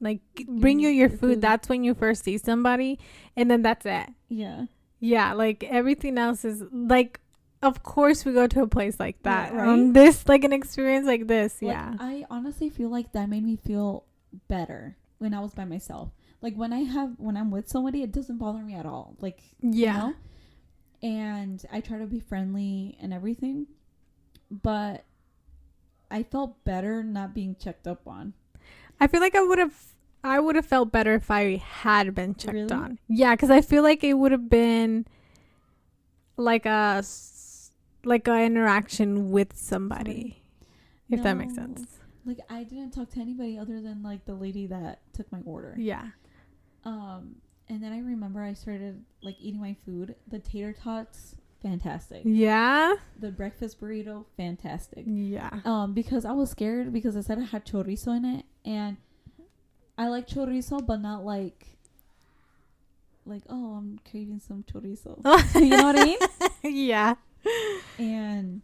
[0.00, 1.40] like bring you you your food.
[1.40, 2.98] That's when you first see somebody
[3.34, 4.10] and then that's it.
[4.28, 4.66] Yeah,
[5.00, 7.18] Yeah, like everything else is like
[7.62, 9.54] of course we go to a place like Yeah, that.
[9.54, 9.68] right?
[9.68, 11.60] Um, this like an experience like this.
[11.62, 11.94] Like, yeah.
[11.98, 14.04] I honestly feel like that made me feel
[14.48, 16.10] better when I was by myself.
[16.40, 19.16] Like when I have when I'm with somebody, it doesn't bother me at all.
[19.20, 19.98] Like you Yeah.
[19.98, 20.14] know?
[21.04, 23.66] and I try to be friendly and everything,
[24.50, 25.04] but
[26.12, 28.34] I felt better not being checked up on.
[29.00, 29.74] I feel like I would have
[30.24, 32.72] I would have felt better if I had been checked Really?
[32.72, 32.98] on.
[33.08, 35.06] Yeah, cuz I feel like it would have been
[36.36, 37.02] like a
[38.04, 40.42] like a interaction with somebody.
[41.10, 41.98] If that makes sense.
[42.24, 45.74] Like I didn't talk to anybody other than like the lady that took my order.
[45.76, 46.06] Yeah.
[46.84, 47.36] Um,
[47.68, 50.14] and then I remember I started like eating my food.
[50.28, 52.22] The tater tots, fantastic.
[52.24, 52.94] Yeah.
[53.18, 55.04] The breakfast burrito, fantastic.
[55.06, 55.50] Yeah.
[55.64, 58.96] Um, because I was scared because it said it had chorizo in it, and
[59.98, 61.66] I like chorizo, but not like
[63.24, 65.18] like oh I'm craving some chorizo.
[65.54, 66.18] you know what I mean?
[66.62, 67.14] yeah.
[67.98, 68.62] And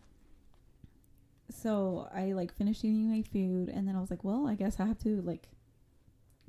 [1.51, 4.79] so I like finished eating my food, and then I was like, well, I guess
[4.81, 5.49] I have to like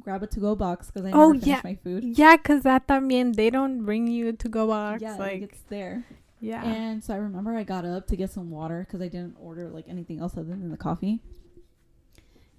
[0.01, 1.61] grab a to go box because I oh, never Oh, finished yeah.
[1.63, 2.03] my food.
[2.03, 5.41] Yeah, cuz that también they don't bring you a to go box Yeah, like, like
[5.43, 6.05] it's there.
[6.39, 6.63] yeah.
[6.63, 9.69] And so I remember I got up to get some water because I didn't order
[9.69, 11.19] like anything else other than the coffee.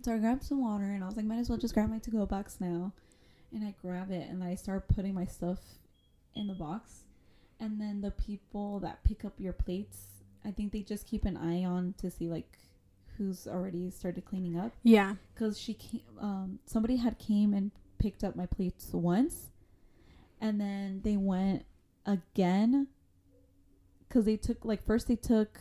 [0.02, 1.98] So I grabbed some water and I was like, might as well just grab my
[1.98, 2.92] to go box now.
[3.52, 5.58] And I grab it and I start putting my stuff
[6.34, 7.04] in the box.
[7.60, 9.98] And then the people that pick up your plates,
[10.44, 12.58] I think they just keep an eye on to see like
[13.18, 14.72] who's already started cleaning up.
[14.82, 15.16] yeah.
[15.34, 19.50] Because she came, um, somebody had came and picked up my plates once,
[20.40, 21.64] and then they went
[22.06, 22.86] again.
[24.08, 25.60] Because they took like first they took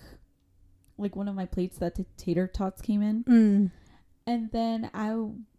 [0.98, 3.72] like one of my plates that the tater tots came in, Mm.
[4.26, 5.16] and then I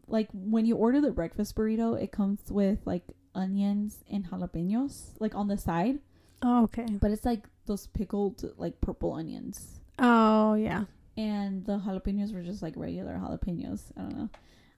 [0.09, 5.35] like when you order the breakfast burrito, it comes with like onions and jalapenos like
[5.37, 5.99] on the side,
[6.43, 6.87] Oh, okay.
[7.01, 10.85] but it's like those pickled like purple onions Oh, yeah.
[11.17, 13.83] and the jalapenos were just like regular jalapenos.
[13.97, 14.29] I don't know.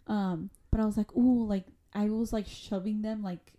[0.09, 3.53] Um, but I was like, ooh, like I was like shoving them like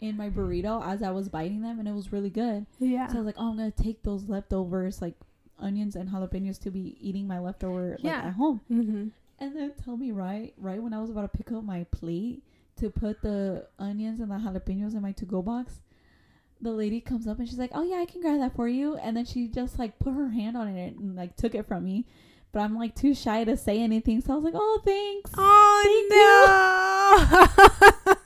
[0.00, 2.66] in my burrito as I was biting them, and it was really good.
[2.78, 3.08] Yeah.
[3.08, 5.14] So I was like, oh, I'm gonna take those leftovers, like
[5.58, 8.26] onions and jalapenos, to be eating my leftover like Yeah.
[8.28, 8.60] at home.
[8.70, 9.10] mhm.
[9.40, 12.44] And then tell me right, right when I was about to pick up my plate
[12.76, 15.80] to put the onions and the jalapenos in my to-go box.
[16.64, 18.96] The lady comes up and she's like, "Oh yeah, I can grab that for you."
[18.96, 21.84] And then she just like put her hand on it and like took it from
[21.84, 22.06] me.
[22.52, 24.20] but I'm like too shy to say anything.
[24.20, 25.84] So I was like, "Oh, thanks." Oh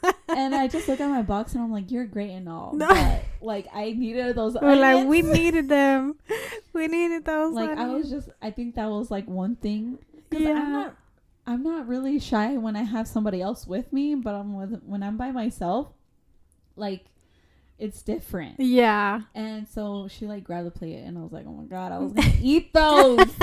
[0.03, 0.13] no!
[0.37, 2.87] and I just look at my box and I'm like, "You're great and all, No.
[2.89, 6.15] but like I needed those." We're like, we needed them.
[6.73, 7.55] We needed those.
[7.55, 9.99] like I was just I think that was like one thing
[10.31, 10.51] Yeah.
[10.51, 10.95] I'm not
[11.47, 15.03] I'm not really shy when I have somebody else with me, but I'm with when
[15.03, 15.89] I'm by myself,
[16.77, 17.07] like
[17.79, 18.59] it's different.
[18.61, 19.23] Yeah.
[19.35, 21.99] And so she like grabbed the plate and I was like, oh my god, I
[21.99, 23.19] was gonna eat those.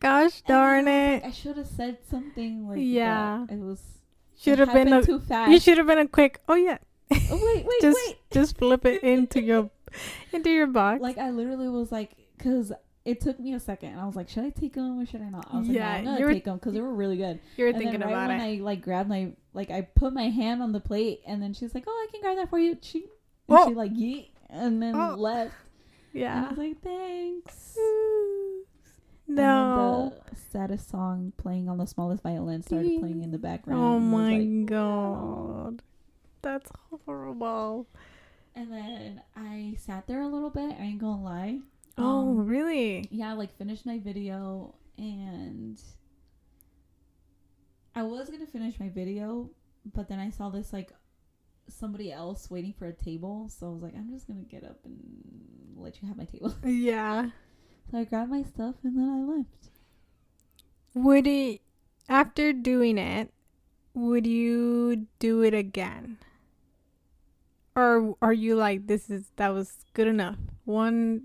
[0.00, 1.14] Gosh darn I it!
[1.22, 3.44] like, I should have said something like Yeah.
[3.48, 3.54] that.
[3.54, 3.80] It was
[4.38, 5.02] Should have been a.
[5.02, 5.50] too fast.
[5.50, 6.40] You should have been a quick.
[6.48, 6.78] Oh yeah.
[7.10, 8.16] Oh, wait, wait, just wait.
[8.30, 9.70] just flip it into your
[10.32, 11.00] into your box.
[11.00, 12.72] Like I literally was like, because
[13.06, 15.22] it took me a second, and I was like, should I take them or should
[15.22, 15.46] I not?
[15.52, 17.40] I was like, no, I'm gonna take them because they were really good.
[17.56, 18.58] you were and thinking then right about when it.
[18.58, 21.74] I like grabbed my like I put my hand on the plate, and then she's
[21.74, 22.76] like, oh, I can grab that for you.
[22.82, 23.04] She
[23.48, 23.68] and Oh.
[23.68, 25.14] she like yeet and then Oh.
[25.14, 25.54] left.
[26.12, 26.48] And I yeah.
[26.50, 27.78] was like, thanks.
[29.28, 30.12] No.
[30.14, 33.80] And the saddest song playing on the smallest violin started playing in the background.
[33.82, 35.82] Oh and I was my like, god.
[36.42, 36.70] That's
[37.04, 37.88] horrible.
[38.54, 40.76] And then I sat there a little bit.
[40.78, 41.58] I ain't gonna lie.
[41.98, 43.08] Oh, Um, really?
[43.10, 45.80] yeah, like finished my video and
[47.94, 49.50] I was gonna finish my video,
[49.94, 50.92] but then I saw this like
[51.68, 54.78] somebody else waiting for a table, so I was like, I'm just gonna get up
[54.84, 54.96] and
[55.76, 56.54] let you have my table.
[56.64, 57.30] Yeah.
[57.90, 59.70] So I grabbed my stuff and then I left.
[60.94, 61.60] Would it
[62.08, 63.32] after doing it,
[63.94, 66.18] would you do it again?
[67.74, 70.36] Or are you like this is that was good enough?
[70.64, 71.22] One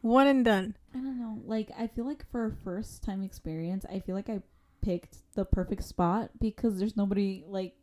[0.00, 0.76] one and done.
[0.94, 1.38] I don't know.
[1.44, 4.42] Like I feel like for a first time experience, I feel like I
[4.82, 7.74] picked the perfect spot because there's nobody like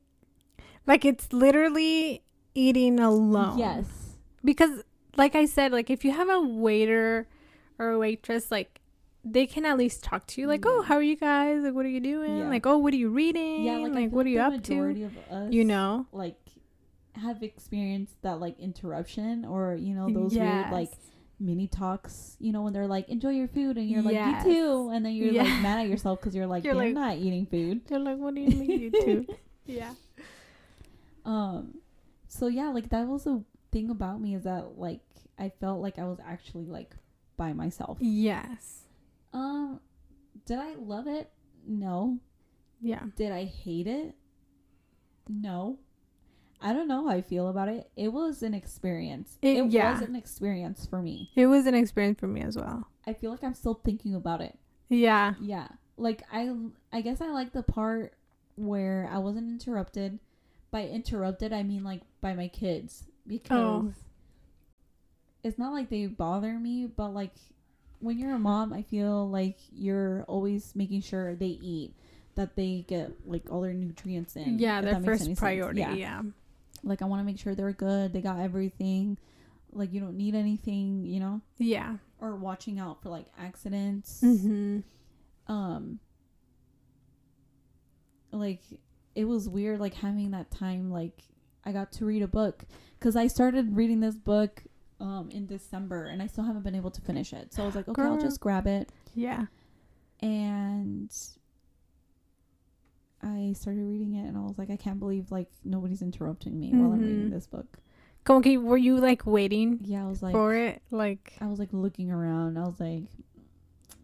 [0.88, 2.24] Like it's literally
[2.54, 3.58] eating alone.
[3.58, 3.86] yes.
[4.44, 4.82] because
[5.18, 7.28] like i said like if you have a waiter
[7.80, 8.80] or a waitress like
[9.26, 11.86] they can at least talk to you like oh how are you guys like what
[11.86, 12.50] are you doing Yeah.
[12.50, 15.52] like oh what are you reading Yeah, like, like what are you up to us,
[15.54, 16.38] you know like
[17.16, 21.00] have experienced that like interruption or you know those weird like Yes.
[21.40, 24.46] Mini talks you know when they're like enjoy your food and you're like Yes.
[24.46, 25.44] you too and then you're Yeah.
[25.44, 27.82] like mad at yourself because you're like You're like- not eating food.
[27.88, 29.26] They're like what do you mean you too?
[29.66, 29.94] Yeah.
[31.26, 31.80] Um
[32.28, 35.02] so yeah like that was the thing about me is that like
[35.40, 36.96] i felt like i was actually like
[37.38, 37.98] by myself.
[38.00, 38.84] Yes.
[39.34, 39.80] Um
[40.46, 41.30] did i love it?
[41.68, 42.20] No.
[42.80, 43.02] Yeah.
[43.18, 44.14] Did i hate it?
[45.28, 45.80] No
[46.62, 49.94] i don't know how i feel about it it was an experience It- it yeah.
[49.94, 53.32] was an experience for me it was an experience for me as well i feel
[53.32, 54.58] like i'm still thinking about it
[54.90, 55.68] yeah Yeah.
[55.98, 56.54] Like I
[56.92, 58.14] I guess I like the part
[58.58, 60.20] where I wasn't interrupted.
[60.70, 63.12] By interrupted I mean like by my kids oh.
[63.26, 63.94] because Oh.
[65.44, 67.32] it's not like they bother me, but like
[68.00, 71.94] when you're a mom, I feel like you're always making sure they eat,
[72.36, 74.60] that they get like all their nutrients in.
[74.60, 75.94] yeah their that makes any first priority Yeah.
[75.94, 76.22] yeah
[76.86, 79.18] Like I want to make sure they're good, they got everything.
[79.74, 81.42] Like you don't need anything, you know?
[81.58, 84.80] yeah Or watching out for like accidents mm-hmm.
[85.52, 86.00] um
[88.32, 88.62] like
[89.16, 91.24] it was weird like having that time like
[91.64, 92.66] i got to read a book
[93.00, 94.64] because i started reading this book
[95.00, 97.76] um in december and i still haven't been able to finish it so i was
[97.76, 99.46] like okay i'll just grab it yeah
[100.22, 101.12] and
[103.24, 106.72] i started reading it and i was like i can't believe like nobody's interrupting me
[106.74, 107.32] while i'm reading Mhm.
[107.32, 107.78] this book
[108.30, 111.70] okay were you like waiting yeah i was like for it like i was like
[111.72, 113.04] looking around i was like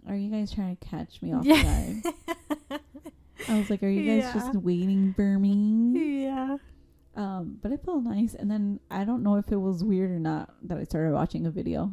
[0.08, 1.62] are you guys trying to catch me off Yeah.
[1.63, 2.80] guard
[3.47, 4.34] i was like are you guys Yeah.
[4.34, 6.58] just waiting for me yeah
[7.13, 10.19] Um, but it felt nice, and then I don't know if it was weird or
[10.19, 11.91] not that I started watching a video.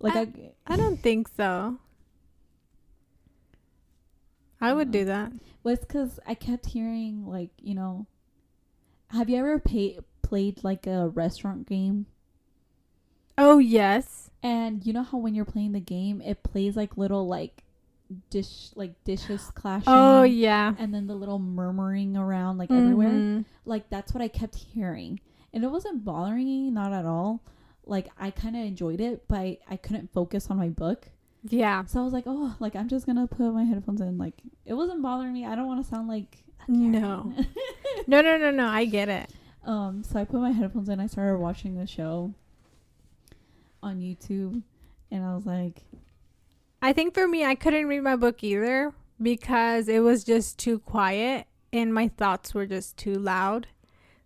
[0.00, 0.26] Like I,
[0.66, 1.78] I don't think so.
[4.62, 5.32] I would do that.
[5.62, 8.06] was because I kept hearing like you know,
[9.08, 12.06] have you ever pay, played like a restaurant game?
[13.36, 14.30] Oh yes.
[14.42, 17.64] And you know how when you're playing the game, it plays like little like
[18.30, 19.84] dish like dishes clashing.
[19.88, 20.74] Oh yeah.
[20.78, 23.08] And then the little murmuring around like everywhere.
[23.10, 23.44] Mhm.
[23.64, 25.20] Like that's what I kept hearing,
[25.52, 27.40] and it wasn't bothering me, not at all.
[27.86, 31.08] Like I kind of enjoyed it, but I, I couldn't focus on my book.
[31.44, 31.84] Yeah.
[31.86, 34.18] So I was like, oh, like I'm just gonna put my headphones in.
[34.18, 35.44] Like it wasn't bothering me.
[35.46, 37.32] I don't want to sound like No.
[38.06, 38.66] No, no, no, no.
[38.66, 39.30] I get it.
[39.64, 40.02] um.
[40.02, 40.98] So I put my headphones in.
[41.00, 42.34] I started watching the show
[43.82, 44.62] on YouTube,
[45.10, 45.82] and I was like,
[46.80, 50.78] I think for me, I couldn't read my book either because it was just too
[50.80, 53.68] quiet and my thoughts were just too loud.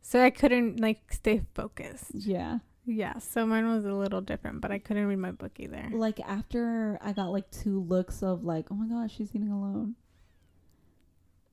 [0.01, 2.13] So I couldn't like stay focused.
[2.15, 2.59] yeah.
[2.89, 5.89] Yeah, so mine was a little different, but I couldn't read my book either.
[5.93, 9.97] Like after I got like two looks of like, oh my gosh, she's eating alone.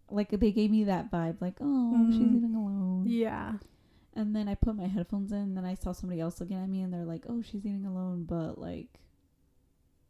[0.10, 2.38] Like they gave me that vibe, like, oh, she's Mhm.
[2.38, 3.06] eating alone.
[3.08, 3.54] Yeah.
[4.16, 6.70] And then I put my headphones in, and then I saw somebody else looking at
[6.70, 9.00] me, and they're like, oh, she's eating alone, but like,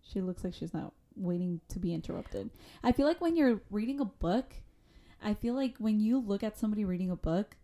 [0.02, 2.50] she looks like she's not waiting to be interrupted.
[2.84, 4.56] I feel like when you're reading a book,
[5.24, 7.56] I feel like when you look at somebody reading a book,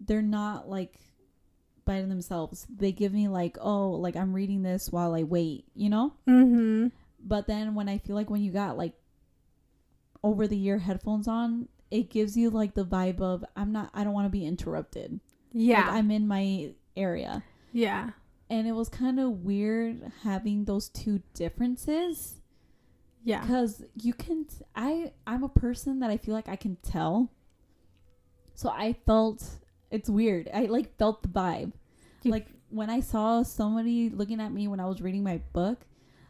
[0.00, 0.98] they're not like
[1.88, 2.66] by themselves.
[2.70, 6.12] They give me like, oh, like I'm reading this while I wait, you know?
[6.28, 6.88] Mm-hmm.
[7.20, 8.92] But then when I feel like when you got like
[10.22, 14.04] over the year headphones on, it gives you like the vibe of I'm not I
[14.04, 15.18] don't want to be interrupted.
[15.52, 15.80] Yeah.
[15.86, 17.42] Like I'm in my area.
[17.72, 18.10] yeah.
[18.50, 22.40] And it was kind of weird having those two differences
[23.24, 23.40] Yeah.
[23.42, 27.30] because you can t- I I'm a person that I feel like I can tell.
[28.54, 29.44] So I felt
[29.90, 30.48] it's weird.
[30.52, 31.72] I like felt the vibe.
[32.24, 35.80] Like when I saw somebody looking at me when I was reading my book,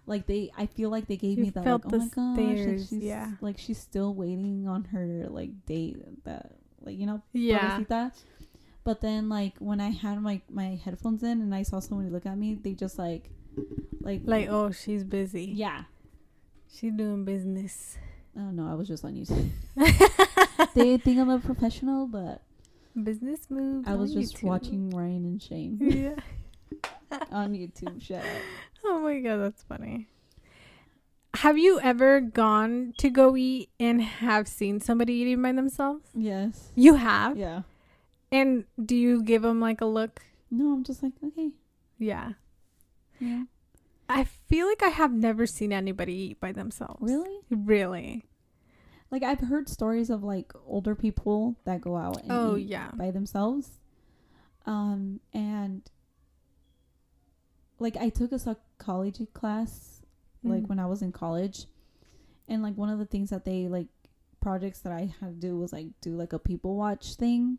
[0.07, 2.79] like they I feel like they gave You me that like oh my gosh, like
[2.79, 3.33] she's yeah.
[3.40, 7.79] like she's still waiting on her like date that like you know Yeah.
[7.81, 8.12] pobrecita.
[8.85, 12.25] But then like when I had my my headphones in and I saw somebody look
[12.27, 13.31] at me, they just like
[14.01, 15.44] like Like, oh, she's busy.
[15.47, 15.83] yeah.
[16.71, 17.97] She's doing business.
[18.37, 19.51] Oh no, I was just on YouTube.
[20.75, 22.42] they think I'm a professional, but
[23.05, 23.87] business moves.
[23.89, 24.43] I was just YouTube.
[24.45, 27.19] watching Ryan and Shane Yeah.
[27.31, 28.03] on YouTube.
[28.03, 28.43] Shut up.
[28.85, 30.09] Oh my god, that's funny.
[31.35, 36.09] Have you ever gone to go eat and have seen somebody eating by themselves?
[36.15, 36.73] Yes.
[36.75, 37.37] You have.
[37.37, 37.63] Yeah.
[38.33, 40.21] And do you give them like a look?
[40.51, 41.51] No, I'm just like okay.
[41.99, 42.33] Yeah.
[43.21, 43.45] Yeah.
[44.09, 47.03] I feel like I have never seen anybody eat by themselves.
[47.03, 47.41] Really?
[47.51, 48.25] Really?
[49.11, 52.90] Like I've heard stories of like older people that go out and Oh yeah.
[52.94, 53.79] by themselves.
[54.66, 55.83] Um and
[57.79, 60.03] like I took a psychology class
[60.42, 60.68] like Mm.
[60.68, 61.66] when I was in college.
[62.49, 63.87] And like one of the things that they like
[64.40, 67.59] projects that I had to do was like do like a people watch thing.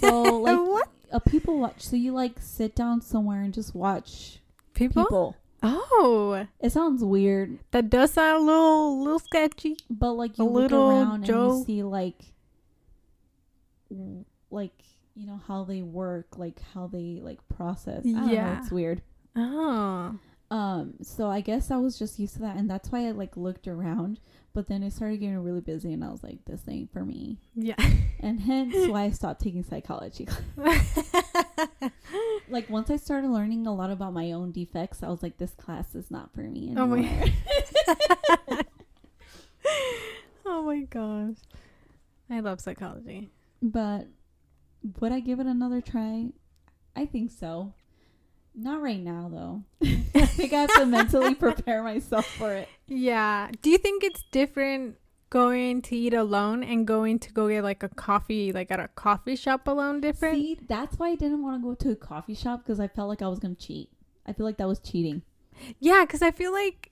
[0.00, 1.82] So like what a people watch.
[1.82, 4.40] So you like sit down somewhere and just watch
[4.74, 5.04] people?
[5.04, 5.36] people.
[5.62, 9.76] Oh, It sounds weird, that does sound a little little sketchy.
[9.90, 12.16] but like A you look little around and you see like
[14.50, 14.72] like
[15.14, 18.04] you know how they work, like how they like process.
[18.04, 18.60] Don't know, Yeah.
[18.60, 19.02] it's weird.
[19.36, 20.18] Oh.
[20.52, 23.36] Um, so I guess I was just used to that, and that's why I like
[23.36, 24.18] looked around.
[24.52, 27.38] But then it started getting really busy, and I was like, "This ain't for me,"
[27.54, 27.76] Yeah.
[28.18, 30.26] and hence why I stopped taking psychology.
[32.50, 35.52] like once I started learning a lot about my own defects, I was like, "This
[35.54, 36.98] class is not for me Oh anymore."
[38.48, 38.64] my-
[40.46, 41.36] oh my gosh.
[42.28, 43.30] I love psychology.
[43.62, 44.06] but
[45.00, 46.28] would I give it another try?
[46.96, 47.74] I think so.
[48.54, 49.62] Not right now, though.
[50.14, 52.68] I think I have to mentally prepare myself for it.
[52.86, 53.50] Yeah.
[53.62, 54.96] Do you think it's different
[55.30, 58.88] going to eat alone and going to go get like a coffee, like at a
[58.88, 60.36] coffee shop alone different?
[60.36, 63.08] See, that's why I didn't want to go to a coffee shop because I felt
[63.08, 63.88] like I was gonna cheat.
[64.26, 65.22] I feel like that was cheating.
[65.78, 66.90] Yeah, because I feel like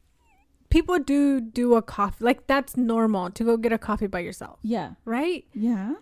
[0.70, 2.24] people do do a coffee.
[2.24, 5.44] Like that's normal to go get a coffee by yourself, Yeah, right?
[5.52, 5.94] yeah.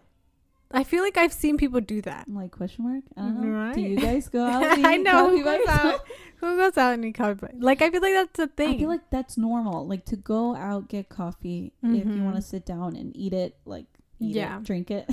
[0.77, 2.27] I feel like I've seen people do that.
[2.29, 3.03] I'm like question mark.
[3.17, 3.73] I don't know.
[3.73, 4.63] Do you guys go out?
[4.85, 6.07] I know who goes out.
[6.41, 7.47] Who goes out and eat coffee?
[7.59, 8.75] Like I feel like that's a thing.
[8.75, 9.87] I feel like that's normal.
[9.87, 12.41] Like to go out get coffee if you want to mm-hmm.
[12.41, 13.57] sit down and eat it.
[13.65, 13.87] Like
[14.21, 14.59] eat Yeah.
[14.59, 15.09] it, drink it,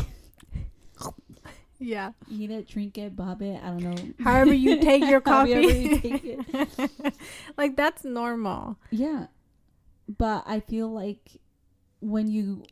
[1.80, 2.12] yeah.
[2.30, 3.58] eat it, drink it, bob it.
[3.63, 4.13] I don't know.
[4.21, 5.52] However you take your coffee.
[5.52, 7.13] you take it.
[7.58, 8.78] like that's normal.
[8.91, 9.28] Yeah.
[10.10, 11.39] But I feel like
[12.02, 12.65] when you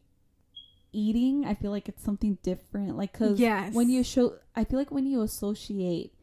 [0.92, 2.98] eating, I feel like it's something different.
[2.98, 3.74] Like, cause Yes.
[3.74, 6.14] when you show, I feel like when you associate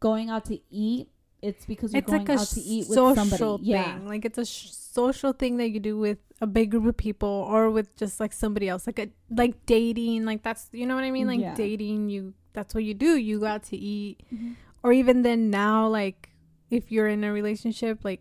[0.00, 1.08] going out to eat,
[1.40, 3.38] it's because you're it's going like a out to eat with social somebody.
[3.64, 3.70] thing.
[3.70, 3.98] Yeah.
[4.04, 7.28] Like it's a sh- social thing that you do with a big group of people
[7.28, 8.86] or with just like somebody else.
[8.88, 10.24] Like a like dating.
[10.24, 11.28] Like that's you know what I mean.
[11.28, 11.54] Like Yeah.
[11.54, 12.08] dating.
[12.10, 13.16] You that's what you do.
[13.16, 14.20] You go out to eat.
[14.34, 14.56] Mhm.
[14.82, 16.30] Or even then now, like
[16.70, 18.20] if you're in a relationship, like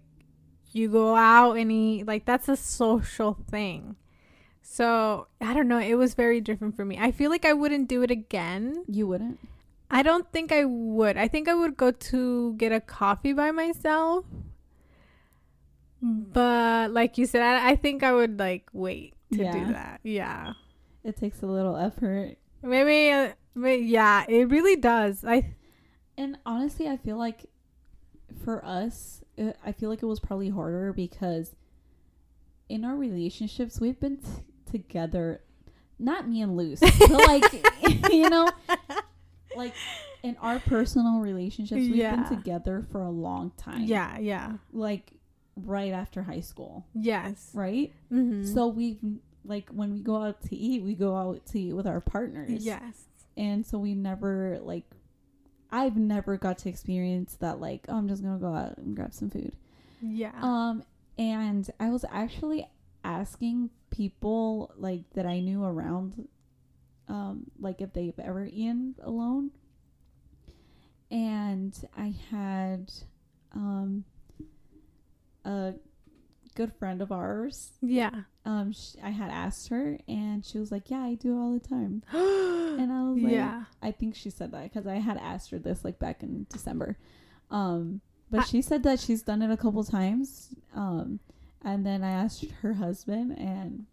[0.71, 2.05] you go out and eat.
[2.05, 3.95] Like that's a social thing.
[4.69, 5.79] So I don't know.
[5.79, 6.97] It was very different for me.
[6.99, 8.83] I feel like I wouldn't do it again.
[8.87, 9.39] You wouldn't.
[9.89, 11.15] I don't think I would.
[11.15, 14.25] I think I would go to get a coffee by myself.
[16.01, 19.51] But like you said, I, I think I would like wait to Yeah.
[19.51, 19.99] do that.
[20.03, 20.53] Yeah.
[21.03, 22.35] It takes a little effort.
[22.61, 25.23] Maybe, uh, maybe yeah, it really does.
[25.25, 25.55] I
[26.17, 27.45] And honestly, I feel like
[28.43, 31.55] for us, uh, I feel like it was probably harder because
[32.69, 34.27] in our relationships, we've been t-
[34.69, 35.41] together,
[35.99, 37.43] not me and Luz, but like,
[38.11, 38.49] you know,
[39.55, 39.73] like
[40.23, 42.15] in our personal relationships, we've Yeah.
[42.15, 43.83] been together for a long time.
[43.83, 44.53] yeah, yeah.
[44.73, 45.11] Like
[45.55, 47.49] right after high school, Yes.
[47.53, 47.91] right?
[48.11, 48.45] Mm-hmm.
[48.53, 48.99] So we've
[49.45, 52.65] like when we go out to eat, we go out to eat with our partners.
[52.65, 53.05] yes.
[53.37, 54.85] And so we never like
[55.71, 59.13] I've never got to experience that like, oh, I'm just gonna go out and grab
[59.13, 59.53] some food.
[60.01, 60.31] Yeah.
[60.41, 60.83] Um
[61.17, 62.67] and I was actually
[63.03, 66.27] asking people like that I knew around
[67.09, 69.51] um like if they've ever eaten alone.
[71.09, 72.91] And I had
[73.53, 74.03] um
[75.45, 75.73] a
[76.55, 77.71] good friend of ours.
[77.81, 78.11] yeah.
[78.45, 81.53] Um sh- I had asked her and she was like, "Yeah, I do it all
[81.53, 82.03] the time."
[82.77, 83.63] And I was like, yeah.
[83.81, 86.95] I think she said that because I had asked her this like back in December.
[87.49, 90.53] Um, but I- she said that she's done it a couple times.
[90.75, 91.19] Um,
[91.63, 93.85] and then I asked her husband, and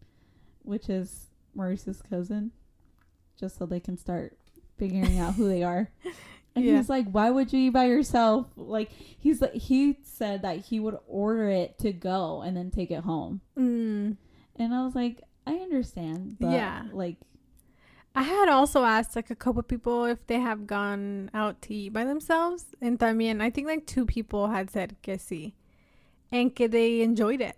[0.62, 2.52] which is Maurice's cousin,
[3.38, 4.36] just so they can start
[4.76, 5.90] figuring out who they are.
[6.56, 6.76] And Yeah.
[6.76, 10.78] he's like, "Why would you eat by yourself?" Like he's like he said that he
[10.78, 13.40] would order it to go and then take it home.
[13.58, 14.16] Mm.
[14.54, 16.84] And I was like, I understand, but Yeah.
[16.92, 17.16] like
[18.14, 21.88] I had also asked like a couple people if they have gone out to eat
[21.92, 25.54] by themselves, and también I think like two people had said que sí,
[26.32, 27.56] and que they enjoyed it.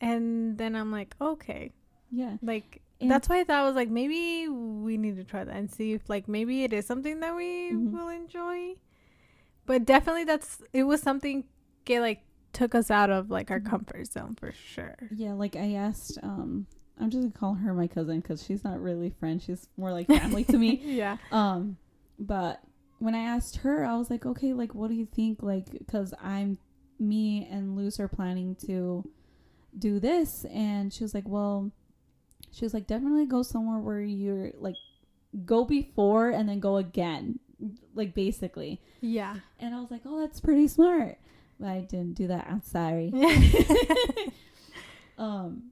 [0.00, 1.72] And then I'm like, okay,
[2.10, 2.36] yeah.
[2.42, 5.54] like And- that's why I thought I was like maybe we need to try that
[5.54, 7.92] and see if like maybe it is something that we Mhm.
[7.92, 8.74] will enjoy.
[9.64, 11.44] But definitely that's it was something
[11.84, 13.66] que like took us out of like our Mhm.
[13.70, 14.96] comfort zone for sure.
[15.14, 16.66] Yeah, like I asked, um,
[16.98, 19.42] I'm just gonna call her my cousin because she's not really friend.
[19.42, 20.80] She's more like family to me.
[20.84, 21.16] yeah.
[21.32, 21.76] Um,
[22.18, 22.62] but
[22.98, 25.42] when I asked her, I was like, okay, like, what do you think?
[25.42, 26.56] Like, because I'm,
[26.98, 29.08] me and Luz are planning to
[29.78, 31.70] do this, and she was like, well,
[32.50, 34.76] she was like, definitely go somewhere where you're like,
[35.44, 37.38] go before and then go again,
[37.94, 38.80] like basically.
[39.00, 39.36] Yeah.
[39.58, 41.18] And I was like, oh, that's pretty smart.
[41.60, 42.46] But I didn't do that.
[42.48, 43.12] I'm sorry.
[45.18, 45.70] um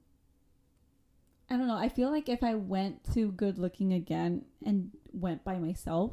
[1.50, 1.76] I don't know.
[1.76, 6.12] I feel like if I went to Good Lookin' again and went by myself,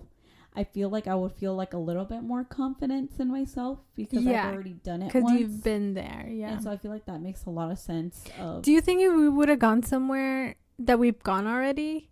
[0.55, 4.23] I feel like I would feel like a little bit more confidence in myself because
[4.23, 6.27] Yeah, I've already done it Because you've been there.
[6.29, 6.53] Yeah.
[6.53, 9.01] And so I feel like that makes a lot of sense of Do you think
[9.01, 12.09] if we would have gone somewhere that we've gone already,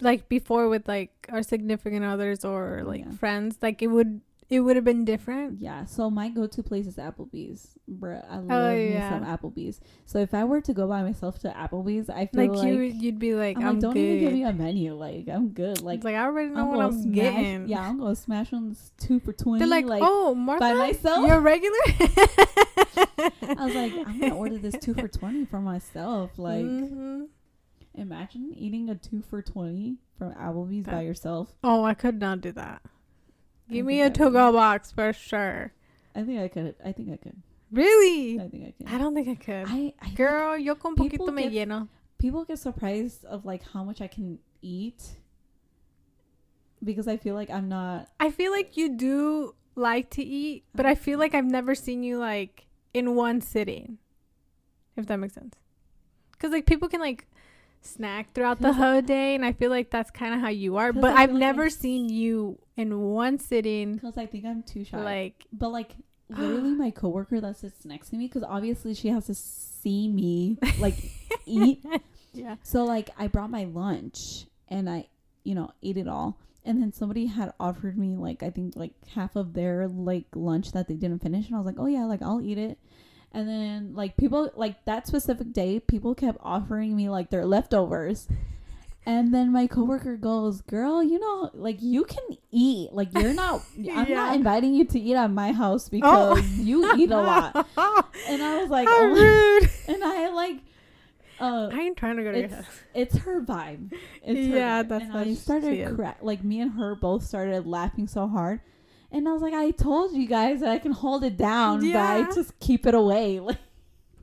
[0.00, 3.12] like before with like our significant others or like Yeah.
[3.12, 4.20] friends, like it would
[4.50, 5.60] it would have been different?
[5.60, 7.76] yeah, so my go-to place is Applebee's.
[7.90, 9.10] Bruh, I love Oh, me yeah.
[9.10, 9.80] some Applebee's.
[10.06, 12.80] So if I were to go by myself to Applebee's, I feel Like, like, you,
[12.80, 14.00] you'd be like, I'm, I'm, like, don't good.
[14.00, 14.94] even give me a menu.
[14.94, 15.82] Like I'm good.
[15.82, 17.68] Like It's like I already know what gonna I'm smash- getting.
[17.68, 19.58] Yeah, I'm gonna smash on this two for twenty.
[19.58, 21.26] They're like, oh, Martha, by myself?
[21.28, 21.76] you're regular.
[21.96, 26.30] I was like, I'm gonna order this two for twenty for myself.
[26.38, 27.26] Like, Mhm.
[27.94, 31.52] imagine eating a two for twenty from Applebee's by yourself.
[31.64, 32.82] Oh, I could not do that.
[33.70, 35.72] Give me a I to-go box for sure.
[36.14, 36.74] I think I could.
[36.84, 37.36] I think I could.
[37.70, 38.40] Really?
[38.40, 38.92] I think I could.
[38.94, 39.64] I don't think I could.
[39.68, 41.88] I, I Girl, yo con poquito me get- lleno.
[42.18, 45.02] people get surprised of like how much I can eat
[46.82, 48.08] because I feel like I'm not.
[48.18, 52.02] I feel like you do like to eat, but I feel like I've never seen
[52.02, 53.98] you like in one sitting.
[54.96, 55.54] If that makes sense.
[56.38, 57.26] Cuz like people can like
[57.80, 60.92] snack throughout the whole day and I feel like that's kind of how you are
[60.92, 64.62] but I I've feel like never seen you in one sitting Because I think I'm
[64.62, 65.00] too shy.
[65.02, 65.92] like But like
[66.28, 70.58] literally my coworker that sits next to me because obviously she has to see me
[70.78, 70.96] like
[71.46, 71.84] eat.
[72.34, 72.56] yeah.
[72.62, 75.06] So like I brought my lunch and I
[75.44, 76.38] you know ate it all.
[76.64, 80.72] And then somebody had offered me like I think like half of their like lunch
[80.72, 82.76] that they didn't finish and I was like, "Oh yeah, like I'll eat it."
[83.32, 88.26] And then like people like that specific day, people kept offering me like their leftovers.
[89.06, 92.92] And then my coworker goes, "Girl, you know, like you can eat.
[92.92, 93.62] Like you're not.
[93.94, 97.54] I'm not inviting you to eat at my house because you eat a lot."
[98.28, 99.70] And I was like, How "Oh." rude.
[99.88, 100.56] And I like,
[101.40, 102.64] uh, I ain't trying to go to your house.
[102.94, 103.92] it's her vibe.
[104.22, 104.88] It's her Yeah, vibe.
[104.88, 108.60] that's and I started cra- like me and her both started laughing so hard.
[109.10, 112.18] And I was like, I told you guys that I can hold it down, Yeah.
[112.22, 113.40] but I just keep it away.
[113.48, 113.56] Like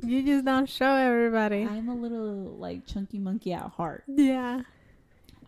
[0.03, 1.63] You just don't show everybody.
[1.63, 4.03] I'm a little like chunky monkey at heart.
[4.07, 4.61] yeah.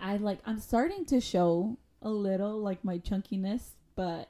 [0.01, 4.29] I like I'm starting to show a little like my chunkiness, but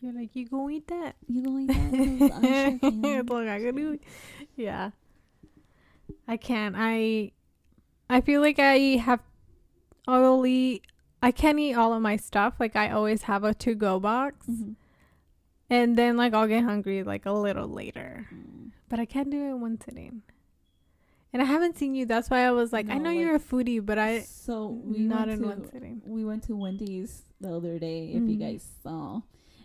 [0.00, 1.16] You're like, you gonna eat that?
[1.28, 2.78] you that I'm.
[2.82, 4.00] It's like, I can do it.
[4.56, 4.90] Yeah.
[6.28, 6.74] I can't.
[6.78, 7.32] I
[8.10, 9.20] I feel like I have
[10.08, 10.82] eat
[11.26, 12.54] I can't eat all of my stuff.
[12.60, 14.46] Like I always have a to go box.
[14.46, 14.74] Mhm.
[15.68, 18.26] And then like I'll get hungry like a little later.
[18.32, 18.70] Mm.
[18.88, 20.22] But I can't do it in one sitting.
[21.32, 22.06] And I haven't seen you.
[22.06, 24.98] That's why I was like, I know like- you're a foodie, but I so we
[25.00, 26.00] not in to, one sitting.
[26.06, 28.08] we went to Wendy's the other day.
[28.10, 28.44] If you Mhm.
[28.46, 29.22] guys saw,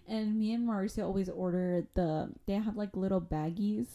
[0.08, 2.32] and me and Mauricio always order the.
[2.48, 3.86] They have like little baggies.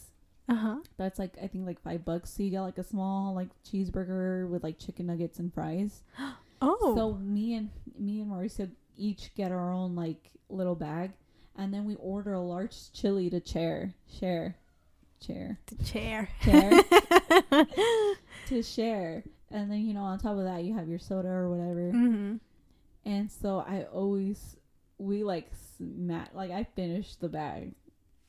[0.49, 0.77] Uh huh.
[0.95, 2.29] That's like I think like five bucks.
[2.31, 6.03] So you get like a small like cheeseburger with like chicken nuggets and fries.
[6.61, 6.95] Oh.
[6.95, 11.11] So me and me and Mauricio each get our own like little bag,
[11.55, 14.55] and then we order a large chili to share, share,
[15.25, 16.29] share, the chair.
[16.41, 16.83] Chair.
[18.47, 19.23] to share.
[19.51, 21.91] And then you know on top of that you have your soda or whatever.
[21.91, 22.35] hmm
[23.05, 24.57] And so I always
[24.97, 27.73] we like smat like I finished the bag,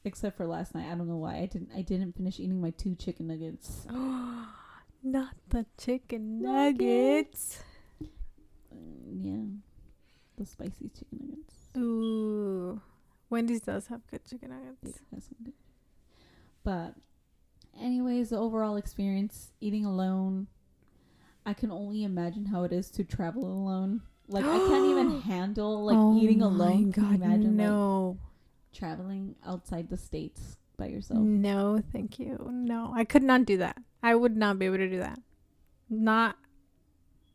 [0.04, 0.86] except for last night.
[0.86, 1.70] I don't know why I didn't.
[1.74, 3.86] I didn't finish eating my two chicken nuggets.
[5.02, 6.78] Not the chicken Nuggets.
[6.78, 7.62] nuggets.
[9.20, 9.44] Yeah,
[10.36, 11.54] the spicy chicken nuggets.
[11.76, 12.80] Ooh.
[13.30, 15.00] Wendy's does have good chicken nuggets.
[16.64, 16.94] But,
[17.78, 20.46] anyways, the overall experience eating alone,
[21.44, 24.02] I can only imagine how it is to travel alone.
[24.28, 26.92] Like I can't even handle like Oh eating alone.
[26.92, 28.16] Can you God, imagine like
[28.74, 31.20] traveling outside the states by yourself?
[31.20, 32.48] No, thank you.
[32.50, 33.78] No, I could not do that.
[34.02, 35.20] I would not be able to do that.
[35.88, 36.36] Not,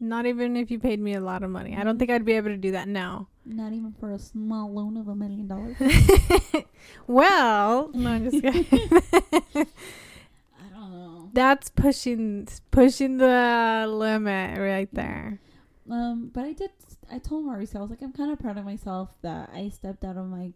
[0.04, 1.76] not even if you paid me a lot of money.
[1.76, 3.28] I don't think I'd be able to do that now.
[3.46, 5.76] Not even for a small loan of a million dollars.
[7.08, 8.66] well, no, I'm just kidding.
[9.56, 11.30] I don't know.
[11.34, 15.40] That's pushing pushing the limit right there.
[15.90, 16.72] Um, but I did.
[17.12, 20.04] I told Mauricio I was like, I'm kind of proud of myself that I stepped
[20.06, 20.52] out of my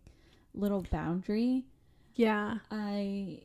[0.54, 1.66] little boundary.
[2.16, 2.60] Yeah.
[2.72, 3.42] I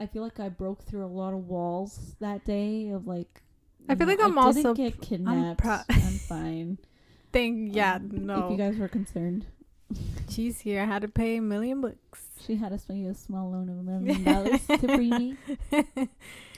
[0.00, 3.41] I feel like I broke through a lot of walls that day of like
[3.88, 5.60] I feel like I'm I also get kidnapped.
[5.62, 6.78] prou- I'm fine.
[7.32, 7.68] Thing.
[7.72, 7.96] Yeah.
[7.96, 8.44] Um, no.
[8.46, 9.46] If you guys were concerned,
[10.28, 10.80] She's here.
[10.82, 12.24] I had to pay a million bucks.
[12.46, 15.36] she had to pay a small loan of a million dollars to free me.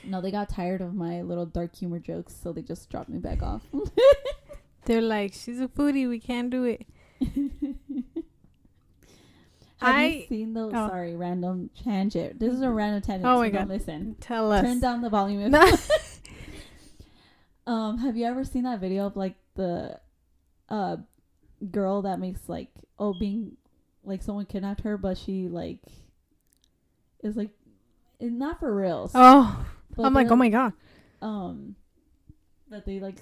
[0.05, 3.17] No, they got tired of my little dark humor jokes, so they just dropped me
[3.19, 3.63] back off.
[4.85, 6.07] They're like, she's a foodie.
[6.07, 6.85] We can't do it.
[9.81, 10.71] Have I- you seen those?
[10.73, 10.87] oh.
[10.87, 12.39] Sorry, random tangent.
[12.39, 13.25] This is a random tangent.
[13.25, 13.67] Oh so my God.
[13.67, 14.15] Listen.
[14.21, 14.63] Tell us.
[14.63, 15.41] Turn down the volume.
[15.41, 15.65] If No.
[17.67, 19.99] Um, have you ever seen that video of like the
[20.69, 20.97] uh
[21.71, 23.55] girl that makes like oh being
[24.03, 25.79] like someone kidnapped her but she like
[27.23, 27.49] is like
[28.19, 29.09] it's not for real.
[29.13, 29.65] oh,
[29.97, 30.73] I'm like, oh my god.
[31.21, 31.75] um
[32.69, 33.17] that they like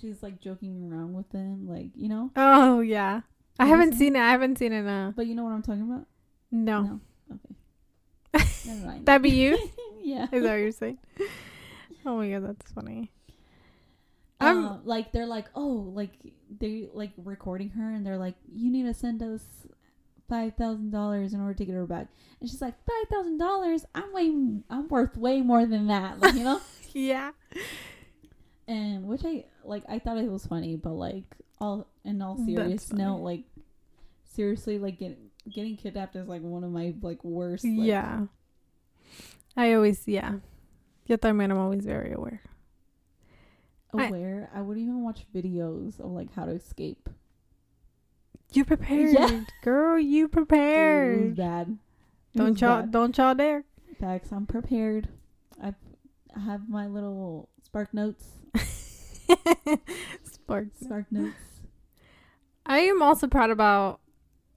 [0.00, 2.30] she's like joking around with them, like, you know?
[2.36, 3.22] Oh yeah.
[3.58, 4.20] I haven't seen seen it.
[4.20, 4.82] I haven't seen it.
[4.82, 5.12] No.
[5.14, 6.06] But you know what I'm talking about?
[6.50, 7.00] No.
[7.30, 8.44] Okay.
[8.66, 9.06] Never mind.
[9.06, 9.58] That be you?
[10.02, 10.24] yeah.
[10.32, 10.98] Is that what you're saying?
[12.06, 13.10] Oh my god, that's funny.
[14.40, 16.12] Uh, like they're like, oh, like
[16.60, 19.42] they like recording her, and they're like, you need to send us
[20.28, 22.08] five thousand dollars in order to get her back.
[22.40, 23.84] And she's like, five thousand dollars?
[23.94, 24.26] I'm way,
[24.70, 26.60] I'm worth way more than that, like you know.
[26.96, 27.32] Yeah.
[28.68, 31.24] and which I like, I thought it was funny, but like
[31.58, 33.42] all in all serious note, like
[34.32, 37.64] seriously, like getting getting kidnapped is like one of my like worst.
[37.64, 38.26] Like, yeah.
[39.56, 40.34] I always yeah.
[41.06, 42.40] Yo también am always very aware.
[43.92, 44.50] Aware.
[44.52, 47.08] I, would even watch videos of like how to escape.
[48.52, 49.44] You prepared, Yeah.
[49.62, 49.98] girl.
[49.98, 51.36] You Dude, it was prepared.
[51.36, 51.78] bad.
[52.34, 52.90] Don't y'all bad.
[52.90, 53.64] don't y'all dare.
[54.00, 54.32] Facts.
[54.32, 55.08] I'm prepared.
[55.62, 55.74] I
[56.38, 58.24] have my little spark notes.
[60.24, 60.80] Sparks.
[60.80, 61.36] Spark notes.
[62.66, 64.00] I am also proud about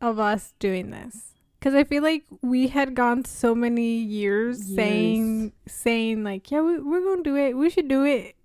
[0.02, 1.34] of us doing this
[1.68, 4.76] because I feel like we had gone so many years, Years.
[4.76, 7.58] saying saying like, yeah, we, we're gonna do it.
[7.58, 8.36] We should do it,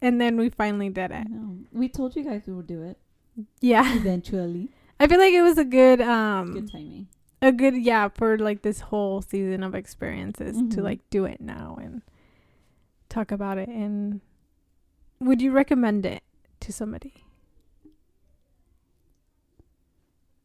[0.00, 1.26] and then we finally did it.
[1.72, 2.96] We told you guys we would do it
[3.60, 4.68] Yeah, eventually.
[5.00, 7.08] I feel like it was a good um Good timing.
[7.42, 10.82] a good yeah for like this whole season of experiences to Mhm.
[10.84, 12.02] like do it now and
[13.08, 13.68] talk about it.
[13.68, 14.20] And
[15.18, 16.22] would you recommend it
[16.60, 17.24] to somebody?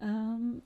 [0.02, 0.62] Um,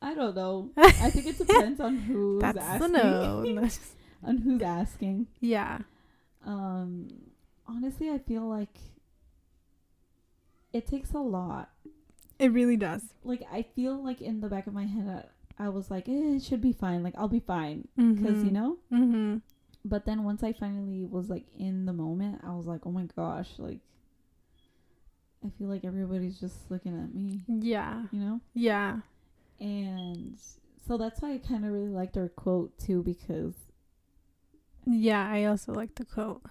[0.00, 0.70] I don't know.
[0.76, 2.92] I think it depends on who's That's asking.
[2.92, 3.68] no.
[4.24, 5.26] on who's asking.
[5.40, 5.78] yeah.
[6.46, 7.08] Um,
[7.66, 8.76] honestly, I feel like
[10.72, 11.70] it takes a lot.
[12.38, 13.02] It really does.
[13.24, 15.26] Like I feel like in the back of my head,
[15.58, 17.02] I, I was like, eh, it should be fine.
[17.02, 18.76] Like I'll be fine because you know.
[18.92, 19.38] Mm-hmm.
[19.84, 23.08] But then once I finally was like in the moment, I was like, oh my
[23.16, 23.80] gosh, like
[25.44, 28.02] I feel like everybody's just looking at me, Yeah.
[28.12, 28.40] you know?
[28.54, 28.98] Yeah.
[29.60, 30.38] And
[30.86, 33.54] so that's why I kind of really liked her quote too because
[34.86, 35.26] Yeah.
[35.28, 36.42] I also like the quote.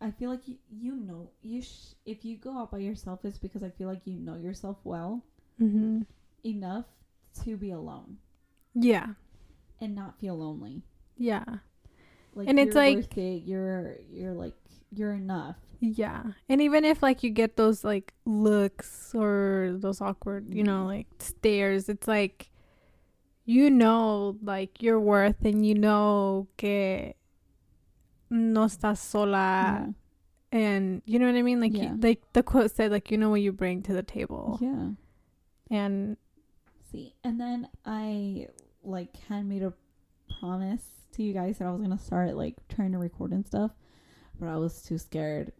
[0.00, 3.38] I feel like you, you know, you sh- if you go out by yourself it's
[3.38, 5.24] because I feel like you know yourself well
[5.60, 6.00] Mm-hmm.
[6.44, 6.86] enough
[7.44, 8.16] to be alone
[8.74, 9.08] Yeah.
[9.80, 10.82] and not feel lonely.
[11.18, 11.44] Yeah.
[12.34, 13.42] Like And it's like- it.
[13.44, 14.54] You're you're like
[14.92, 15.56] you're enough.
[15.80, 16.22] Yeah.
[16.48, 21.06] And even if like you get those like looks or those awkward, you know, like
[21.18, 22.49] stares, it's like
[23.50, 27.14] you know like your worth and you know que
[28.30, 29.86] no estás sola yeah.
[30.52, 31.60] and you know what I mean?
[31.60, 31.94] Like Yeah.
[31.94, 34.58] you, like the quote said like you know what you bring to the table.
[34.60, 34.94] yeah.
[35.70, 36.16] And
[36.90, 38.48] See, and then I
[38.82, 39.72] like had made a
[40.40, 40.82] promise
[41.12, 43.70] to you guys that I was gonna start like trying to record and stuff,
[44.38, 45.52] but I was too scared.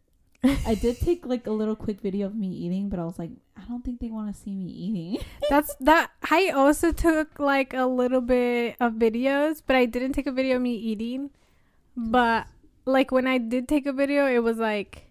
[0.42, 3.30] I did take like a little quick video of me eating, but I was like,
[3.56, 5.22] I don't think they want to see me eating.
[5.50, 10.26] that's that I also took like a little bit of videos, but I didn't take
[10.26, 11.30] a video of me eating.
[11.96, 12.46] But
[12.86, 15.10] like when I did take a video, it was like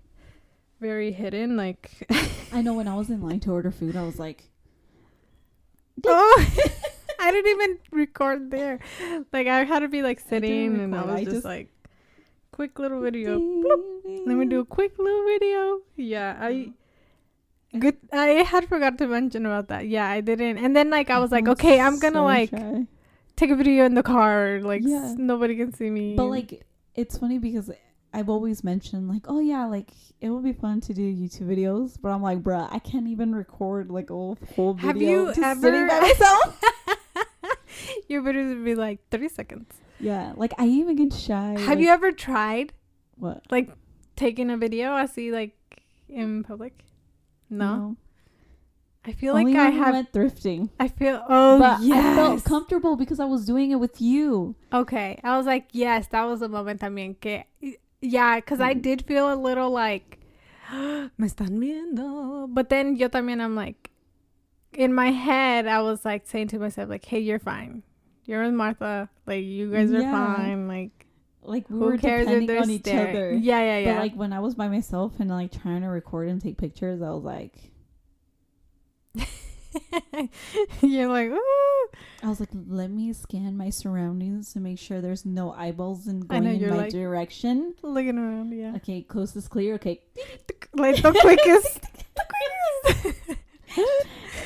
[0.81, 1.55] very hidden.
[1.55, 1.91] Like,
[2.51, 4.43] I know when I was in line to order food, I was like,
[6.05, 6.45] oh,
[7.19, 8.79] I didn't even record there.
[9.31, 11.69] Like I had to be like sitting, and I was I just, just- like,
[12.59, 13.39] quick little video.
[13.39, 13.83] Bloop.
[14.27, 15.79] Let me do a quick little video.
[15.95, 16.51] Yeah, I.
[16.51, 17.79] Uh-huh.
[17.79, 17.97] Good.
[18.11, 19.87] I had forgot to mention about that.
[19.87, 20.57] Yeah, I didn't.
[20.57, 22.85] And then like I was like, okay, I'm gonna so like shy.
[23.37, 24.59] take a video in the car.
[24.61, 25.11] Like Yeah.
[25.11, 26.15] s- nobody can see me.
[26.17, 27.71] But like, it's funny because
[28.11, 31.95] I've always mentioned like, oh yeah, like it would be fun to do YouTube videos,
[32.01, 35.33] but I'm like, bruh, I can't even record like a whole whole video Have you
[35.41, 36.61] just sitting by ever- myself.
[38.09, 39.75] your videos would be like 30 seconds.
[39.99, 41.51] Yeah, like I even get shy.
[41.59, 42.73] Have like- you ever tried
[43.17, 43.43] what?
[43.51, 43.69] like
[44.15, 44.91] taking a video?
[44.91, 45.55] I see like
[46.07, 46.83] in public.
[47.49, 47.95] No,
[49.05, 49.93] I feel Only like I have.
[49.93, 50.69] went thrifting.
[50.79, 51.23] I feel.
[51.27, 51.97] Oh but yes.
[52.05, 54.55] I felt comfortable because I was doing it with you.
[54.71, 57.43] Okay, I was like, yes, that was a moment también que,
[58.01, 58.81] yeah, because I Mm.
[58.81, 60.19] did feel a little like,
[60.71, 62.47] me están viendo.
[62.53, 63.89] But then yo también, I'm like,
[64.73, 67.81] in my head, I was like saying to myself, like, hey, you're fine.
[68.29, 69.09] You're with Martha.
[69.25, 70.35] Like, you guys are Yeah.
[70.35, 70.67] fine.
[70.67, 71.07] Like,
[71.41, 73.15] Like we who were cares depending on each staring?
[73.15, 73.33] other.
[73.33, 73.93] Yeah, yeah, yeah.
[73.95, 77.01] But like when I was by myself and like trying to record and take pictures,
[77.01, 77.71] I was like,
[80.81, 81.87] you're like, ooh.
[82.21, 86.25] I was like, let me scan my surroundings to make sure there's no eyeballs and
[86.29, 87.73] I know, going in my like- direction.
[87.81, 88.51] looking around.
[88.51, 88.75] Yeah.
[88.75, 89.73] Okay, is clear.
[89.75, 90.01] Okay,
[90.75, 91.81] Like the quickest.
[92.15, 92.25] the
[92.93, 93.39] quickest.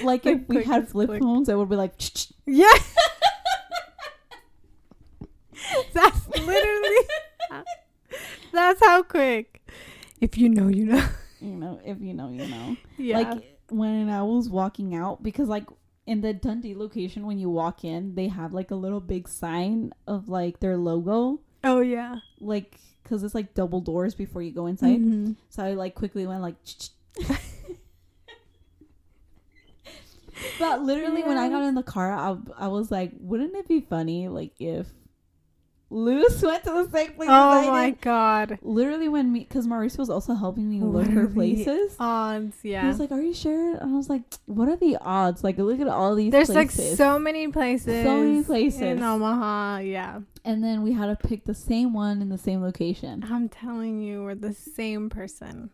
[0.06, 1.22] like The if we had flip click.
[1.22, 1.96] phones, I would be like,
[2.46, 2.72] Yeah.
[5.94, 7.08] That's literally.
[8.52, 9.62] That's how quick.
[10.22, 11.06] If you know, you know.
[11.42, 12.78] you know, if you know, you know.
[12.98, 13.20] Yeah.
[13.20, 15.66] Like when I was walking out, because like
[16.06, 19.92] in the Dundee location, when you walk in, they have like a little big sign
[20.08, 22.18] of like their logo, oh yeah.
[22.40, 25.00] like because it's like double doors before you go inside.
[25.00, 25.36] Mhm.
[25.50, 26.56] So I like quickly went like.
[30.60, 33.82] but literally, when I got in the car, I, I was like, wouldn't it be
[33.82, 34.88] funny like if
[35.94, 37.30] Luz went to the same place?
[37.32, 38.02] Oh my did?
[38.02, 38.60] god.
[38.62, 41.64] Literally, when me, because Maurice was also helping me look for Literally.
[41.64, 41.96] places.
[42.00, 42.82] Odds, yeah.
[42.82, 45.44] He was like, "Are you sure?" And I was like, "What are the odds?
[45.44, 48.04] Like, look at all these There's like so many places.
[48.04, 48.82] So many places.
[48.82, 49.78] in Omaha.
[49.80, 50.22] Yeah.
[50.44, 53.24] and then we had to pick the same one in the same location.
[53.30, 55.70] I'm telling you, we're the same person.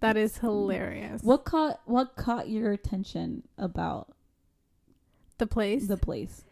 [0.00, 1.22] That is hilarious.
[1.22, 4.08] What caught What caught your attention about
[5.38, 5.86] the place?
[5.86, 6.44] the place?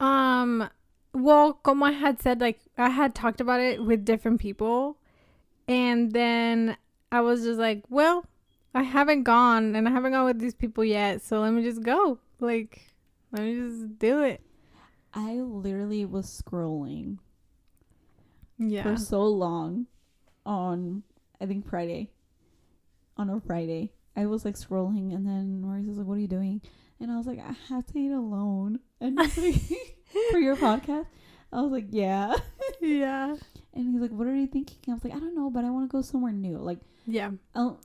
[0.00, 0.68] Um,
[1.14, 4.96] well, como I had said, like I had talked about it with different people,
[5.68, 6.76] and then
[7.10, 8.24] I was just like, well,
[8.74, 11.82] I haven't gone, and I haven't gone with these people yet, so let me just
[11.82, 12.18] go.
[12.40, 12.82] Like,
[13.30, 14.40] let me just do it.
[15.14, 17.18] I literally was scrolling
[18.58, 18.82] Yeah.
[18.82, 19.86] for so long
[20.46, 21.02] on
[21.40, 22.10] I think Friday.
[23.16, 23.92] On a Friday.
[24.16, 26.62] I was like scrolling and then Maurice was like, What are you doing?
[27.00, 28.80] And I was like, I have to eat alone.
[29.00, 29.98] And like
[30.30, 31.06] for your podcast.
[31.52, 32.34] I was like, Yeah.
[32.80, 33.36] yeah.
[33.74, 34.76] And he's like, What are you thinking?
[34.88, 36.58] I was like, I don't know, but I want to go somewhere new.
[36.58, 37.30] Like Yeah.
[37.54, 37.80] I'll,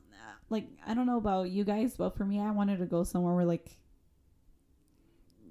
[0.50, 3.34] like I don't know about you guys, but for me I wanted to go somewhere
[3.36, 3.70] where like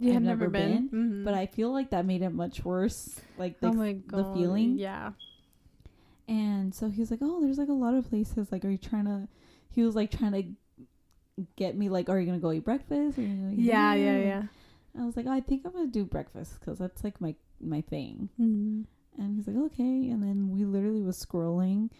[0.00, 1.24] You I've have never never been, Mhm.
[1.24, 3.18] but I feel like that made it much worse.
[3.38, 4.78] Like the oh my god, feeling?
[4.78, 5.12] Yeah.
[6.28, 8.50] And so he was like, "Oh, there's like a lot of places.
[8.50, 9.28] Like, are you trying to?"
[9.70, 13.22] He was like trying to get me like, "Are you gonna go eat breakfast?" Or
[13.22, 13.94] are you Yeah.
[13.94, 14.18] Yeah.
[14.18, 14.42] Yeah.
[14.98, 17.80] I was like, oh, "I think I'm gonna do breakfast because that's like my my
[17.82, 18.84] thing." Mhm.
[19.18, 21.90] And he's like, "Okay." And then we literally was scrolling.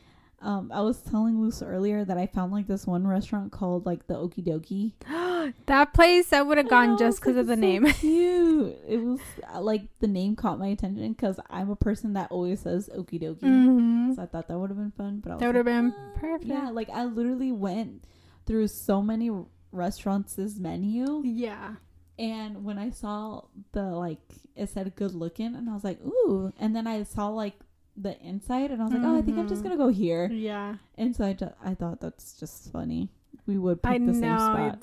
[0.43, 4.07] Um, I was telling Luz earlier that I found like this one restaurant called like
[4.07, 4.93] the Okie Dokie.
[5.67, 7.87] that place I would have gone just because like, of the "It's name.
[7.87, 8.77] so cute.
[8.87, 9.21] It was
[9.55, 13.21] uh, like the name caught my attention because I'm a person that always says Okie
[13.23, 13.41] Dokie.
[13.41, 15.75] hmm So I thought that would have been fun, but I That would have like,
[15.75, 16.45] been "Ah." perfect.
[16.45, 18.05] Yeah, like I literally went
[18.45, 19.31] through so many
[19.73, 21.77] restaurants' menu, Yeah.
[22.19, 23.43] And when I saw
[23.73, 24.21] the like,
[24.55, 26.53] it said Good Lookin', and I was like, ooh.
[26.59, 27.55] And then I saw like
[27.97, 29.65] the inside, and I was like, oh, I think I'm just Mhm.
[29.65, 30.27] gonna go here.
[30.33, 30.77] Yeah.
[30.97, 33.11] And so I, ju- I thought that's just funny.
[33.47, 34.79] We would pick I the same spot.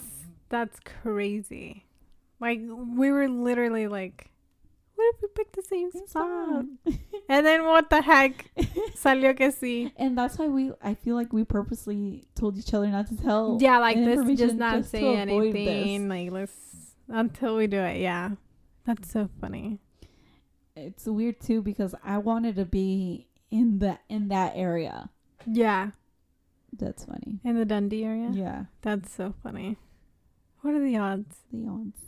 [0.49, 1.86] that's crazy.
[2.39, 4.29] Like we were literally like,
[4.95, 6.65] what if we picked the same spot?
[7.29, 8.51] And then what the heck?
[8.95, 9.91] Salió que sí.
[9.95, 10.71] and that's why we.
[10.84, 13.57] I feel like we purposely told each other not to tell.
[13.61, 16.09] Yeah, like this just not just say anything.
[16.09, 16.51] Like let's
[17.14, 17.99] until we do it.
[18.01, 18.32] Yeah,
[18.86, 19.80] that's so funny.
[20.76, 25.09] It's weird too because I wanted to be in the in that area.
[25.45, 25.91] Yeah,
[26.78, 27.39] That's funny.
[27.43, 28.30] in the Dundee area.
[28.34, 29.78] Yeah, That's so funny.
[30.61, 31.36] What are the odds?
[31.51, 31.99] the odds.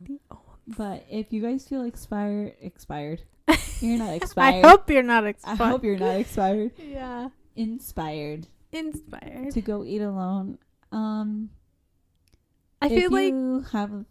[0.00, 0.40] The odds.
[0.76, 3.22] But if you guys feel expired, expired,
[3.80, 4.64] you're not expired.
[4.64, 5.60] I hope you're not expired.
[5.60, 6.72] I hope you're not expired.
[6.78, 9.52] Yeah, Inspired inspired.
[9.52, 10.58] to go eat alone.
[10.92, 11.50] Um,
[12.80, 14.04] I feel like you have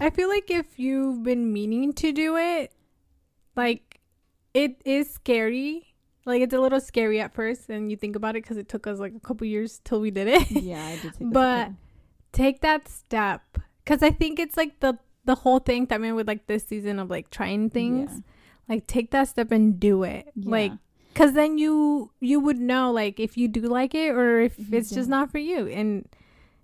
[0.00, 2.72] I feel like if you've been meaning to do it,
[3.56, 4.00] like
[4.54, 5.94] it is scary.
[6.24, 8.86] Like it's a little scary at first, and you think about it because it took
[8.86, 10.50] us like a couple years till we did it.
[10.50, 11.70] yeah, I did take But-.
[12.32, 13.42] Take that step,
[13.84, 16.64] because I think it's like the the whole thing that I mean with like this
[16.64, 18.22] season of like trying things.
[18.68, 20.32] Like take that step and do it.
[20.34, 20.50] Yeah.
[20.50, 20.72] Like
[21.12, 24.90] because then you you would know like if you do like it or if it's
[24.90, 26.08] just not for you, and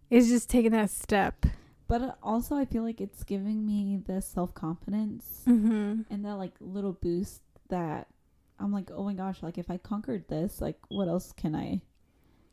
[0.09, 1.45] it's just taking that step.
[1.89, 6.03] But uh, also, I feel like it's giving me the self confidence Mm-hmm.
[6.11, 8.09] and that like little boost that
[8.61, 11.80] I'm like, oh my gosh, like if I conquered this, like what else can I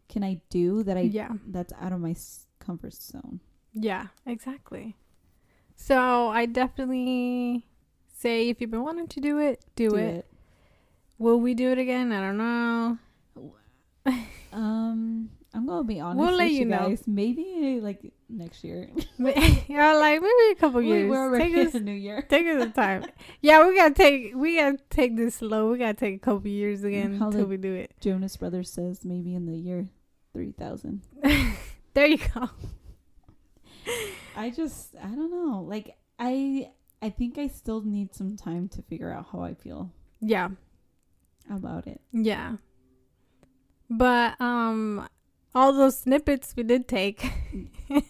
[0.07, 1.33] can I do that I Yeah.
[1.47, 2.15] that's out of my
[2.59, 3.39] comfort zone?
[3.73, 4.95] Yeah, exactly.
[5.75, 7.65] So I definitely
[8.07, 10.25] say if you've been wanting to do it, do, it.
[11.17, 12.11] Will we do it again?
[12.13, 12.97] I don't know.
[14.53, 14.94] Um,
[15.86, 16.89] be honest We'll let you know.
[16.89, 17.03] guys.
[17.07, 18.89] Maybe like next year.
[19.19, 21.09] yeah, like maybe a couple years.
[21.09, 22.21] We're already take us, the new year.
[22.27, 23.05] take us the time.
[23.41, 25.71] Yeah, we gotta take we gotta take this slow.
[25.71, 27.93] We gotta take a couple years again until we do it.
[28.01, 29.88] Jonas Brothers says maybe in the year
[30.33, 31.01] three thousand.
[31.93, 32.49] There you go.
[34.36, 35.61] I just I don't know.
[35.61, 36.71] Like I
[37.01, 40.49] I think I still need some time to figure out how I feel Yeah,
[41.49, 42.01] about it.
[42.11, 42.57] yeah.
[43.89, 45.07] But um,
[45.56, 47.32] all those snippets we did take.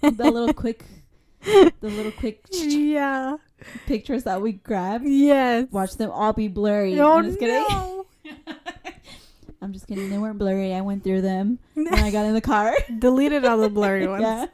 [0.02, 0.84] The little quick
[1.43, 3.38] the little quick yeah.
[3.86, 5.06] pictures that we grabbed.
[5.06, 5.68] Yes.
[5.72, 7.00] Watch them all be blurry.
[7.00, 7.64] Oh, I'm just kidding.
[7.70, 8.06] no.
[9.62, 10.10] I'm just kidding.
[10.10, 10.74] They weren't blurry.
[10.74, 12.76] I went through them when I got in the car.
[13.00, 14.22] Deleted all the blurry ones.
[14.24, 14.46] yeah.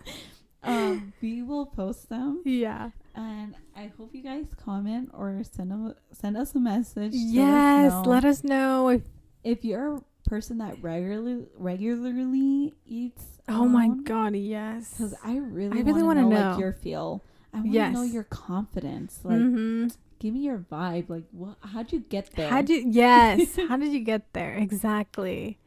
[0.64, 2.92] Um, we will post them, Yeah.
[3.16, 7.14] and I hope you guys comment or send them send us a message.
[7.14, 7.92] to let us Yes.
[7.92, 8.02] know.
[8.06, 9.02] Let us know if.
[9.44, 13.26] if you're a person that regularly regularly eats.
[13.50, 14.36] Oh my alone, God.
[14.36, 14.92] Yes.
[14.98, 16.50] Because I really, I really want wanna know, know.
[16.52, 17.22] like your feel.
[17.54, 19.20] I want to know your confidence.
[19.24, 19.88] Like, hmm
[20.20, 21.10] give me your vibe.
[21.10, 21.58] Like, what?
[21.62, 22.50] How'd you get there?
[22.50, 23.56] How did yes?
[23.68, 25.58] how did you get there exactly?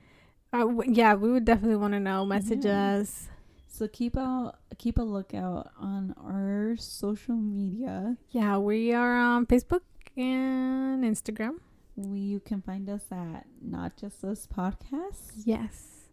[0.53, 2.25] Uh, w- yeah, we would definitely want to know.
[2.25, 2.99] Message Yeah.
[3.01, 3.29] us.
[3.69, 8.17] so keep out, keep a lookout on our social media.
[8.31, 9.83] Yeah, we are on Facebook
[10.17, 11.59] and Instagram.
[11.97, 15.33] We you can find us at not just us podcast.
[15.45, 16.09] Yes,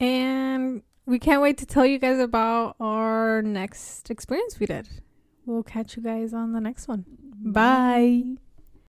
[0.00, 4.88] and we can't wait to tell you guys about our next experience we did.
[5.44, 7.04] We'll catch you guys on the next one.
[7.44, 8.36] Bye.